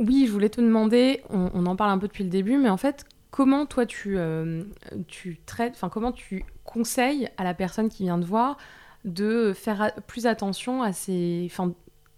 [0.00, 2.76] oui, je voulais te demander, on, en parle un peu depuis le début, mais en
[2.76, 4.64] fait, comment toi tu, euh,
[5.06, 8.56] tu traites, enfin comment tu conseilles à la personne qui vient te voir
[9.04, 11.72] de faire plus attention à ces, enfin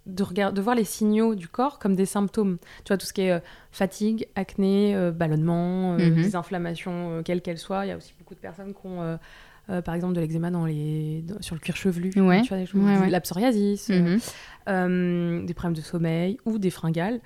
[0.06, 2.58] de, regarder, de voir les signaux du corps comme des symptômes.
[2.84, 3.40] Tu vois, tout ce qui est euh,
[3.72, 6.14] fatigue, acné, ballonnement, mhm.
[6.14, 7.86] des inflammations, quelles qu'elles soient.
[7.86, 9.18] Il y a aussi beaucoup de personnes qui ont
[9.68, 13.90] euh, par exemple de l'eczéma dans les, sur le cuir chevelu, tu vois, la psoriasis,
[13.90, 14.18] euh, mhm.
[14.68, 17.20] euh, des problèmes de sommeil ou des fringales.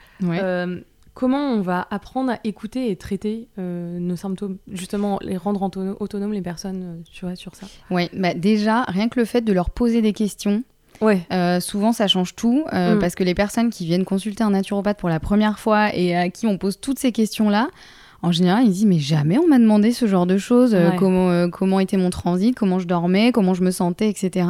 [1.14, 5.62] Comment on va apprendre à écouter et traiter nos symptômes Justement, les rendre
[6.00, 7.66] autonomes, les personnes, tu vois, sur ça?
[7.90, 10.62] Oui, bah déjà, rien que le fait de leur poser des questions,
[11.00, 11.26] Ouais.
[11.61, 12.98] souvent, ça change tout mm.
[13.00, 16.28] parce que les personnes qui viennent consulter un naturopathe pour la première fois et à
[16.28, 17.68] qui on pose toutes ces questions-là,
[18.22, 21.30] en général, ils disent mais jamais on m'a demandé ce genre de choses, euh, comment
[21.30, 24.46] euh, comment était mon transit, comment je dormais, comment je me sentais, etc.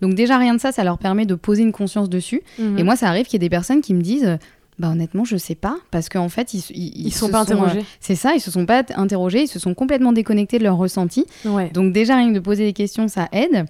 [0.00, 2.42] Donc déjà rien de ça, ça leur permet de poser une conscience dessus.
[2.58, 2.78] Mhm.
[2.78, 4.38] Et moi, ça arrive qu'il y ait des personnes qui me disent
[4.78, 7.80] bah honnêtement, je sais pas, parce qu'en fait, ils, ils, sont pas interrogés.
[7.80, 10.76] Euh, c'est ça, ils se sont pas interrogés, ils se sont complètement déconnectés de leur
[10.76, 11.26] ressenti.
[11.72, 13.66] Donc déjà rien que de poser des questions, ça aide.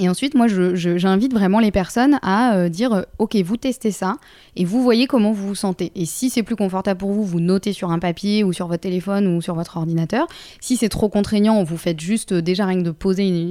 [0.00, 4.16] Et ensuite, moi, j'invite vraiment les personnes à euh, dire, euh, OK, vous testez ça
[4.54, 5.90] et vous voyez comment vous vous sentez.
[5.96, 8.82] Et si c'est plus confortable pour vous, vous notez sur un papier ou sur votre
[8.82, 10.28] téléphone ou sur votre ordinateur.
[10.60, 13.48] Si c'est trop contraignant, vous faites juste euh, déjà rien que de poser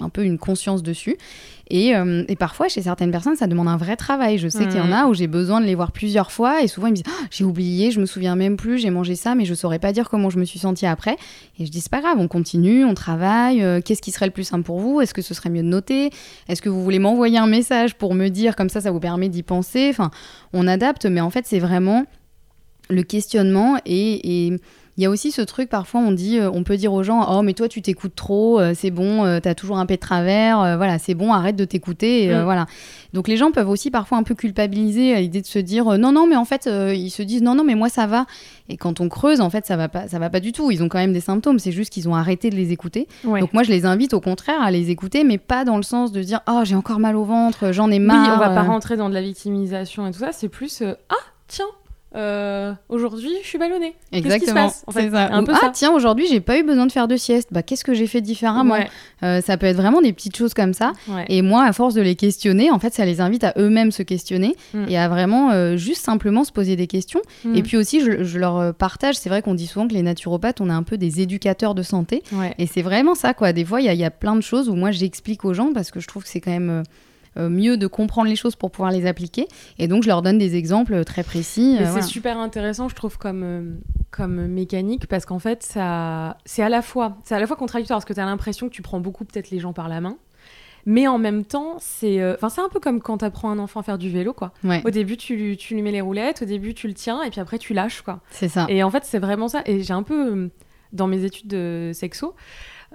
[0.00, 1.16] un peu une conscience dessus.
[1.72, 4.38] Euh, et, parfois, chez certaines personnes, ça demande un vrai travail.
[4.38, 6.68] Je sais qu'il y en a où j'ai besoin de les voir plusieurs fois et
[6.68, 9.34] souvent ils me disent ah, J'ai oublié, je me souviens même plus, j'ai mangé ça,
[9.34, 11.16] mais je saurais pas dire comment je me suis sentie après.
[11.58, 13.62] Et je dis C'est pas grave, on continue, on travaille.
[13.62, 15.00] Euh, qu'est-ce qui serait le plus simple pour vous?
[15.00, 16.10] Est-ce que ce serait mieux de noter?
[16.48, 19.28] Est-ce que vous voulez m'envoyer un message pour me dire Comme ça, ça vous permet
[19.28, 19.88] d'y penser?
[19.90, 20.10] Enfin,
[20.52, 22.04] on adapte, mais en fait, c'est vraiment
[22.90, 24.56] le questionnement et
[24.98, 27.42] Il y a aussi ce truc, parfois, on dit, on peut dire aux gens, oh,
[27.42, 31.14] mais toi, tu t'écoutes trop, c'est bon, t'as toujours un pet de travers, voilà, c'est
[31.14, 32.42] bon, arrête de t'écouter, mm.
[32.42, 32.66] voilà.
[33.14, 36.12] Donc les gens peuvent aussi parfois un peu culpabiliser à l'idée de se dire, non,
[36.12, 38.26] non, mais en fait, ils se disent, non, non, mais moi, ça va.
[38.68, 40.70] Et quand on creuse, en fait, ça va pas, ça va pas du tout.
[40.70, 43.06] Ils ont quand même des symptômes, c'est juste qu'ils ont arrêté de les écouter.
[43.24, 46.10] Donc moi, je les invite au contraire à les écouter, mais pas dans le sens
[46.10, 48.26] de dire, oh, j'ai encore mal au ventre, j'en ai marre.
[48.26, 50.32] Oui, on va pas rentrer dans de la victimisation et tout ça.
[50.32, 51.14] C'est plus, ah,
[51.46, 51.66] tiens,
[52.16, 53.94] euh, aujourd'hui, je suis ballonnée.
[54.12, 54.68] Exactement.
[54.68, 57.06] Qu'est-ce qui se passe un peu Ah, tiens, aujourd'hui, j'ai pas eu besoin de faire
[57.06, 57.48] de sieste.
[57.52, 58.78] Bah, qu'est-ce que j'ai fait différemment
[59.22, 60.92] euh, Ça peut être vraiment des petites choses comme ça.
[61.28, 64.02] Et moi, à force de les questionner, en fait, ça les invite à eux-mêmes se
[64.02, 64.84] questionner mm.
[64.88, 67.20] et à vraiment euh, juste simplement se poser des questions.
[67.44, 67.56] Mm.
[67.56, 69.16] Et puis aussi, je, leur partage.
[69.16, 71.82] C'est vrai qu'on dit souvent que les naturopathes, on est un peu des éducateurs de
[71.82, 72.22] santé.
[72.58, 73.52] Et c'est vraiment ça, quoi.
[73.52, 75.90] Des fois, il y, y, a plein de choses où moi, j'explique aux gens parce
[75.90, 76.84] que je trouve que c'est quand même
[77.36, 79.46] mieux de comprendre les choses pour pouvoir les appliquer.
[79.78, 81.76] Et donc, je leur donne des exemples très précis.
[81.80, 83.74] Euh, c'est super intéressant, je trouve, comme, euh,
[84.10, 87.98] comme mécanique, parce qu'en fait, ça, c'est à la fois, c'est à la fois contradictoire,
[87.98, 90.16] parce que tu as l'impression que tu prends beaucoup peut-être les gens par la main.
[90.86, 93.80] Mais en même temps, c'est enfin c'est un peu comme quand tu apprends un enfant
[93.80, 94.32] à faire du vélo.
[94.32, 94.52] quoi.
[94.84, 97.40] Au début, tu, tu, lui mets les roulettes, au début, tu le tiens, et puis
[97.40, 98.00] après, tu lâches.
[98.00, 98.20] quoi.
[98.30, 98.64] C'est ça.
[98.70, 99.62] Et en fait, c'est vraiment ça.
[99.66, 100.50] Et j'ai un peu,
[100.92, 102.34] dans mes études de sexo,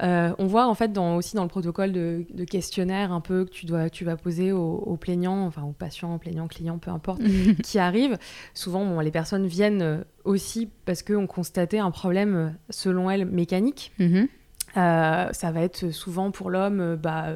[0.02, 3.52] euh, on voit en fait dans, aussi dans le protocole de, questionnaire un peu que
[3.52, 7.22] tu, dois, tu vas poser aux, plaignants, enfin aux patients, plaignants, clients, peu importe,
[7.64, 8.18] qui arrivent.
[8.54, 13.92] Souvent, les personnes viennent euh, aussi parce qu'ont constaté un problème, euh, selon elles, mécanique.
[14.00, 14.28] Mhm.
[14.76, 17.28] ça va être souvent pour l'homme bah,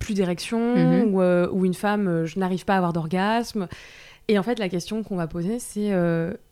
[0.00, 1.14] plus d'érection mhm.
[1.52, 3.68] ou, une femme, je n'arrive pas à avoir d'orgasme.
[4.26, 5.92] Et en fait, la question qu'on va poser, c'est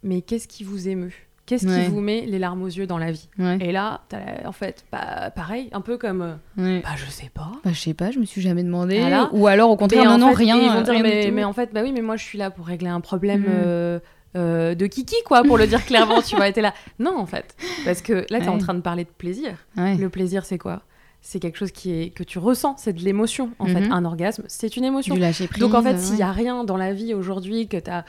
[0.05, 1.13] mais qu'est-ce qui vous émeut?
[1.47, 3.29] Qu'est-ce qui vous met les larmes aux yeux dans la vie
[3.61, 4.03] Et là,
[4.45, 7.53] en fait, bah, pareil, un peu comme, euh, bah, je sais pas.
[7.65, 9.01] Bah, je sais pas, je me suis jamais demandé.
[9.33, 10.57] Ou alors, au contraire, non, non, rien.
[10.57, 11.01] Ils vont dire,
[11.33, 13.43] mais, en fait, bah oui, mais moi, je suis là pour régler un problème.
[13.43, 13.47] Mm.
[13.49, 13.99] Euh,
[14.35, 16.75] euh, de kiki, quoi, pour le dire clairement, tu vois, été là.
[16.99, 19.53] Non, en fait, parce que là, tu es en train de parler de plaisir.
[19.77, 20.83] Le plaisir, c'est quoi?
[21.23, 23.81] C'est quelque chose qui est que tu ressens, c'est de l'émotion en fait.
[23.81, 23.93] Mm-hmm.
[23.93, 25.15] Un orgasme, c'est une émotion.
[25.15, 27.79] Du lâcher prise, Donc en fait, s'il y a rien dans la vie aujourd'hui que
[27.79, 28.05] tu as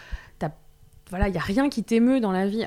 [1.10, 2.66] voilà, il y a rien qui t'émeut dans la vie.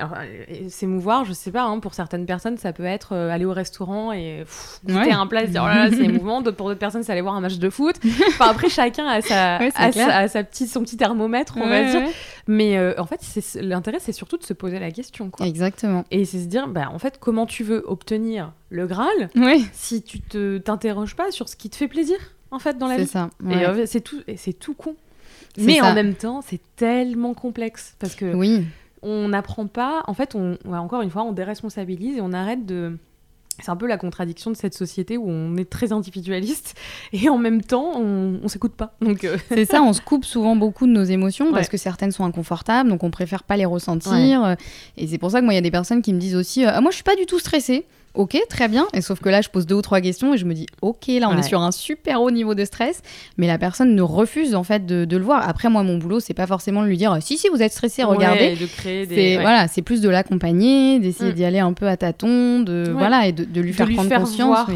[0.69, 4.11] S'émouvoir, je sais pas, hein, pour certaines personnes, ça peut être euh, aller au restaurant
[4.11, 4.43] et
[4.83, 6.41] goûter un plat et se dire oh là là, c'est émouvant.
[6.41, 7.95] Pour d'autres personnes, c'est aller voir un match de foot.
[8.29, 12.01] Enfin, après, chacun a, sa, a sa, petite, son petit thermomètre, on va dire.
[12.47, 13.21] Mais euh, en fait,
[13.55, 15.29] l'intérêt, c'est surtout de se poser la question.
[15.29, 15.45] Quoi.
[15.45, 16.05] Exactement.
[16.11, 19.29] Et c'est se dire, bah, en fait, comment tu veux obtenir le Graal
[19.73, 22.17] si tu te t'interroges pas sur ce qui te fait plaisir,
[22.49, 23.05] en fait, dans la vie.
[23.05, 23.29] C'est ça.
[23.49, 24.21] Et euh, c'est tout,
[24.59, 24.95] tout con.
[25.57, 28.65] Mais en même temps, c'est tellement complexe parce que oui.
[29.01, 30.03] on n'apprend pas.
[30.07, 32.97] En fait, on, encore une fois, on déresponsabilise et on arrête de.
[33.61, 36.73] C'est un peu la contradiction de cette société où on est très individualiste
[37.13, 38.95] et en même temps on, on s'écoute pas.
[39.01, 42.11] Donc euh, c'est ça, on se coupe souvent beaucoup de nos émotions parce que certaines
[42.11, 44.55] sont inconfortables, donc on préfère pas les ressentir.
[44.97, 46.65] Et c'est pour ça que moi il y a des personnes qui me disent aussi,
[46.65, 47.85] euh, ah, moi je suis pas du tout stressée.
[48.13, 48.87] Ok, très bien.
[48.93, 51.07] Et sauf que là, je pose deux ou trois questions et je me dis, ok,
[51.19, 53.01] là, on est sur un super haut niveau de stress,
[53.37, 55.47] mais la personne ne refuse en fait de, le voir.
[55.47, 58.03] Après, moi, mon boulot, c'est pas forcément de lui dire, si, si, vous êtes stressé,
[58.03, 58.55] regardez.
[58.55, 59.37] de créer des...
[59.37, 61.35] Voilà, c'est plus de l'accompagner, d'essayer mm.
[61.35, 64.67] d'y aller un peu à tâtons, de voilà, et de, lui faire prendre conscience.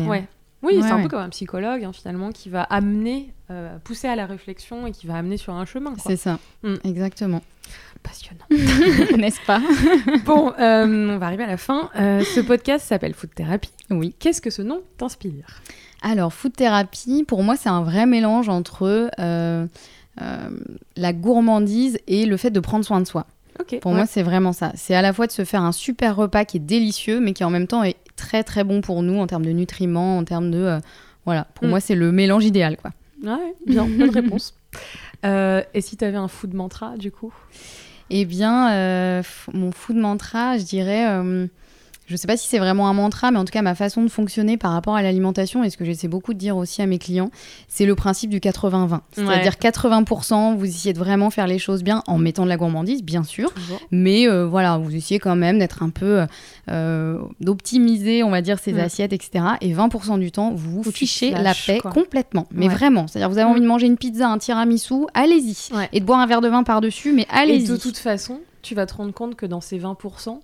[0.61, 4.15] Oui, c'est un peu comme un psychologue hein, finalement qui va amener, euh, pousser à
[4.15, 5.93] la réflexion et qui va amener sur un chemin.
[6.03, 6.75] C'est ça, mm.
[6.83, 7.41] exactement
[8.05, 8.45] passionnant,
[9.17, 9.61] n'est-ce pas
[10.25, 11.89] Bon, euh, on va arriver à la fin.
[11.97, 13.69] Euh, ce podcast s'appelle Food Therapy.
[13.89, 14.13] Oui.
[14.19, 15.61] Qu'est-ce que ce nom t'inspire
[16.01, 19.67] Alors, Food Therapy, pour moi, c'est un vrai mélange entre euh,
[20.95, 23.25] la gourmandise et le fait de prendre soin de soi.
[23.81, 24.71] pour moi, c'est vraiment ça.
[24.75, 27.43] C'est à la fois de se faire un super repas qui est délicieux, mais qui
[27.43, 30.51] en même temps est très très bon pour nous en termes de nutriments, en termes
[30.51, 30.79] de...
[31.25, 31.69] voilà, pour mm.
[31.69, 32.91] moi, c'est le mélange idéal, quoi.
[33.23, 34.55] Ouais, bien, bonne réponse.
[35.23, 37.33] et si tu avais un food mantra, du coup?
[38.09, 41.47] Eh bien, euh, mon food mantra, je dirais, euh,
[42.07, 44.03] je ne sais pas si c'est vraiment un mantra, mais en tout cas ma façon
[44.03, 46.85] de fonctionner par rapport à l'alimentation et ce que j'essaie beaucoup de dire aussi à
[46.85, 47.31] mes clients,
[47.67, 48.99] c'est le principe du 80-20.
[49.11, 53.03] C'est-à-dire 80%, vous essayez de vraiment faire les choses bien en mettant de la gourmandise,
[53.03, 53.51] bien sûr,
[53.91, 56.25] mais euh, voilà, vous essayez quand même d'être un peu,
[56.69, 59.45] euh, d'optimiser, on va dire, ces assiettes, etc.
[59.61, 63.07] Et 20% du temps, vous vous fichez la paix complètement, mais vraiment.
[63.07, 65.69] C'est-à-dire vous avez envie de manger une pizza, un tiramisu, allez-y.
[65.91, 67.67] Et de boire un verre de vin par-dessus, mais allez-y.
[67.67, 70.39] de toute façon, tu vas te rendre compte que dans ces 20%,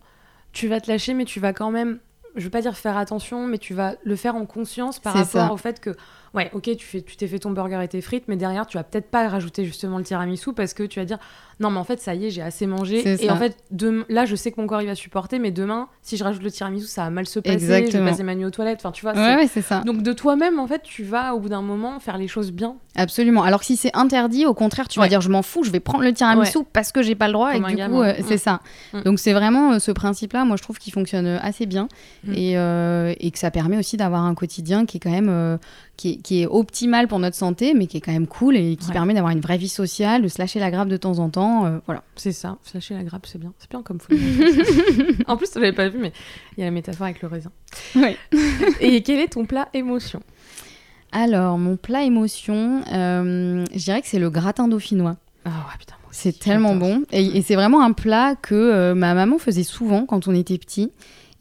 [0.54, 2.00] tu vas te lâcher, mais tu vas quand même,
[2.36, 5.52] je veux pas dire faire attention, mais tu vas le faire en conscience par rapport
[5.52, 5.96] au fait que,
[6.34, 8.78] Ouais, ok, tu fais, tu t'es fait ton burger et tes frites, mais derrière, tu
[8.78, 11.18] vas peut-être pas rajouter justement le tiramisu parce que tu vas dire
[11.60, 13.08] non, mais en fait, ça y est, j'ai assez mangé.
[13.08, 13.34] Et ça.
[13.34, 13.56] en fait,
[14.10, 16.50] là, je sais que mon corps il va supporter, mais demain, si je rajoute le
[16.50, 17.60] tiramisu, ça va mal se passer.
[17.60, 18.06] Je Exactement.
[18.06, 18.80] vais passer ma nuit aux toilettes.
[18.80, 19.12] Enfin, tu vois.
[19.12, 19.82] Ouais, c'est- ouais, c'est ça.
[19.86, 22.76] Donc de toi-même, en fait, tu vas au bout d'un moment faire les choses bien.
[22.96, 23.44] Absolument.
[23.44, 25.80] Alors que si c'est interdit, au contraire, tu vas dire je m'en fous, je vais
[25.80, 28.24] prendre le tiramisu parce que j'ai pas le droit Comme et du coup euh, Mm.
[28.28, 28.62] c'est ça.
[28.94, 29.02] Mm.
[29.02, 31.88] Donc c'est vraiment euh, ce principe-là, moi je trouve qu'il fonctionne euh, assez bien
[32.24, 32.34] Mm.
[32.34, 35.30] et, euh, et que ça permet aussi d'avoir un quotidien qui est quand même
[36.02, 38.76] qui, est, qui est optimal pour notre santé, mais qui est quand même cool et
[38.76, 38.94] qui Ouais.
[38.94, 41.66] permet d'avoir une vraie vie sociale, de se lâcher la grappe de temps en temps.
[41.66, 42.04] euh, voilà.
[42.16, 42.58] C'est ça.
[42.64, 43.54] Se lâcher la grappe, c'est bien.
[43.60, 44.20] C'est bien comme folie.
[45.28, 46.12] en plus, tu l'avais pas vu, mais
[46.58, 47.52] il y a la métaphore avec le raisin.
[47.96, 48.18] Ouais.
[48.80, 50.22] Et quel est ton plat émotion?
[51.12, 55.18] Alors mon plat émotion, euh, je dirais que c'est le gratin dauphinois.
[55.46, 57.04] Ah ouais, putain, C'est tellement bon.
[57.12, 60.58] Et, et c'est vraiment un plat que euh, ma maman faisait souvent quand on était
[60.58, 60.92] petit.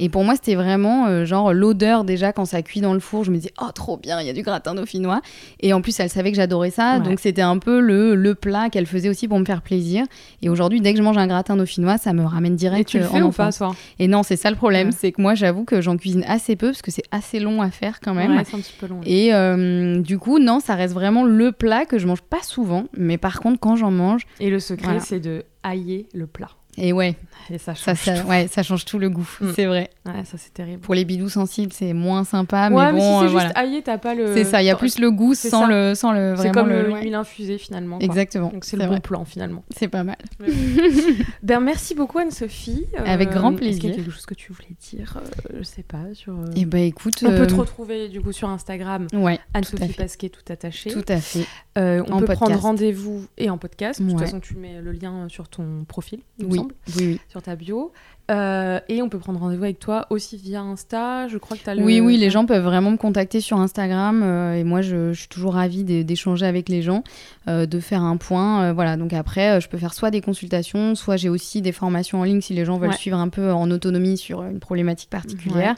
[0.03, 3.23] Et pour moi, c'était vraiment euh, genre l'odeur déjà quand ça cuit dans le four.
[3.23, 5.21] Je me disais, oh, trop bien, il y a du gratin dauphinois.
[5.61, 6.95] Et en plus, elle savait que j'adorais ça.
[6.97, 7.05] Ouais.
[7.05, 10.05] Donc, c'était un peu le, le plat qu'elle faisait aussi pour me faire plaisir.
[10.43, 12.99] Et aujourd'hui, dès que je mange un gratin dauphinois, ça me ramène Et direct tu
[12.99, 13.59] le fais en ou pas, enfance.
[13.59, 13.77] toi?
[13.99, 14.89] Et non, c'est ça le problème.
[14.89, 14.95] Ouais.
[14.99, 17.71] C'est que moi, j'avoue que j'en cuisine assez peu parce que c'est assez long à
[17.71, 18.35] faire quand même.
[18.37, 19.01] Ouais, c'est un petit peu long.
[19.05, 22.85] Et euh, du coup, non, ça reste vraiment le plat que je mange pas souvent.
[22.97, 25.01] Mais par contre, quand j'en mange, Et le secret, Voilà.
[25.01, 26.49] c'est de hailler le plat.
[26.81, 27.15] Et ouais,
[27.51, 28.29] Et ça change ça, tout.
[28.29, 29.53] ouais, ça change tout le goût, Mm.
[29.55, 29.91] c'est vrai.
[30.07, 30.81] Ouais, ça c'est terrible.
[30.81, 33.53] Pour les bidous sensibles, c'est moins sympa, ouais, mais mais bon, si c'est euh, juste
[33.55, 33.81] voilà.
[33.85, 34.35] t'as pas le.
[34.35, 35.67] C'est ça, il y a plus le goût sans ça.
[35.69, 36.83] le, sans le C'est comme le.
[36.83, 37.03] le- ouais.
[37.03, 37.99] l'huile infusée finalement.
[37.99, 38.05] quoi.
[38.07, 38.49] Exactement.
[38.49, 39.63] Donc c'est le bon plan finalement.
[39.77, 40.17] C'est pas mal.
[41.43, 42.87] ben merci beaucoup Anne-Sophie.
[42.99, 43.91] Euh, Avec grand Est-ce qu'il y plaisir.
[43.93, 45.19] a quelque chose que tu voulais dire
[45.53, 45.99] euh, Je sais pas.
[46.15, 49.39] Sur, euh, Et bah écoute, On peut euh, te retrouver du coup sur Instagram, Ouais,
[49.55, 49.93] Anne-Sophie.
[49.95, 50.91] Pasquet tout attaché.
[50.91, 51.47] Tout à fait.
[51.79, 54.01] Euh, on peut prendre rendez-vous et en podcast.
[54.03, 56.61] De toute façon, tu mets le lien sur ton profil, Oui,
[56.97, 57.21] oui.
[57.29, 57.93] sur ta bio.
[58.31, 61.27] Euh, et on peut prendre rendez-vous avec toi aussi via Insta.
[61.27, 61.83] Je crois que tu as le.
[61.83, 65.19] Oui, oui, les gens peuvent vraiment me contacter sur Instagram euh, et moi je, je
[65.19, 67.03] suis toujours ravie d'é- d'échanger avec les gens,
[67.49, 68.73] euh, de faire un point.
[68.73, 72.25] voilà, donc après, je peux faire soit des consultations, soit j'ai aussi des formations en
[72.25, 72.97] ligne si les gens veulent Ouais.
[72.97, 75.75] suivre un peu en autonomie sur une problématique particulière.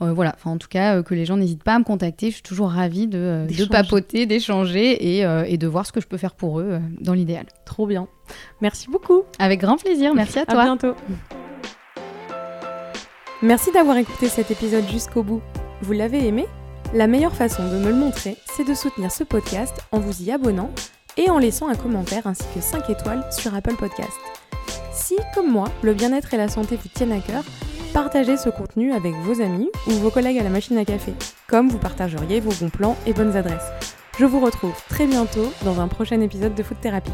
[0.00, 2.28] Voilà, enfin en tout cas, que les gens n'hésitent pas à me contacter.
[2.28, 6.16] Je suis toujours ravie de, papoter, d'échanger et, et de voir ce que je peux
[6.18, 7.46] faire pour eux dans l'idéal.
[7.64, 8.06] Trop bien.
[8.60, 9.22] Merci beaucoup.
[9.40, 10.62] Avec grand plaisir, merci à À toi.
[10.62, 10.94] bientôt.
[13.40, 15.40] Merci d'avoir écouté cet épisode jusqu'au bout.
[15.82, 16.48] Vous l'avez aimé?
[16.92, 20.32] La meilleure façon de me le montrer, c'est de soutenir ce podcast en vous y
[20.32, 20.72] abonnant
[21.16, 24.18] et en laissant un commentaire ainsi que 5 étoiles sur Apple Podcast.
[24.92, 27.44] Si, comme moi, le bien-être et la santé vous tiennent à cœur,
[27.94, 31.14] partagez ce contenu avec vos amis ou vos collègues à la machine à café,
[31.46, 33.70] comme vous partageriez vos bons plans et bonnes adresses.
[34.18, 37.12] Je vous retrouve très bientôt dans un prochain épisode de Food Therapy.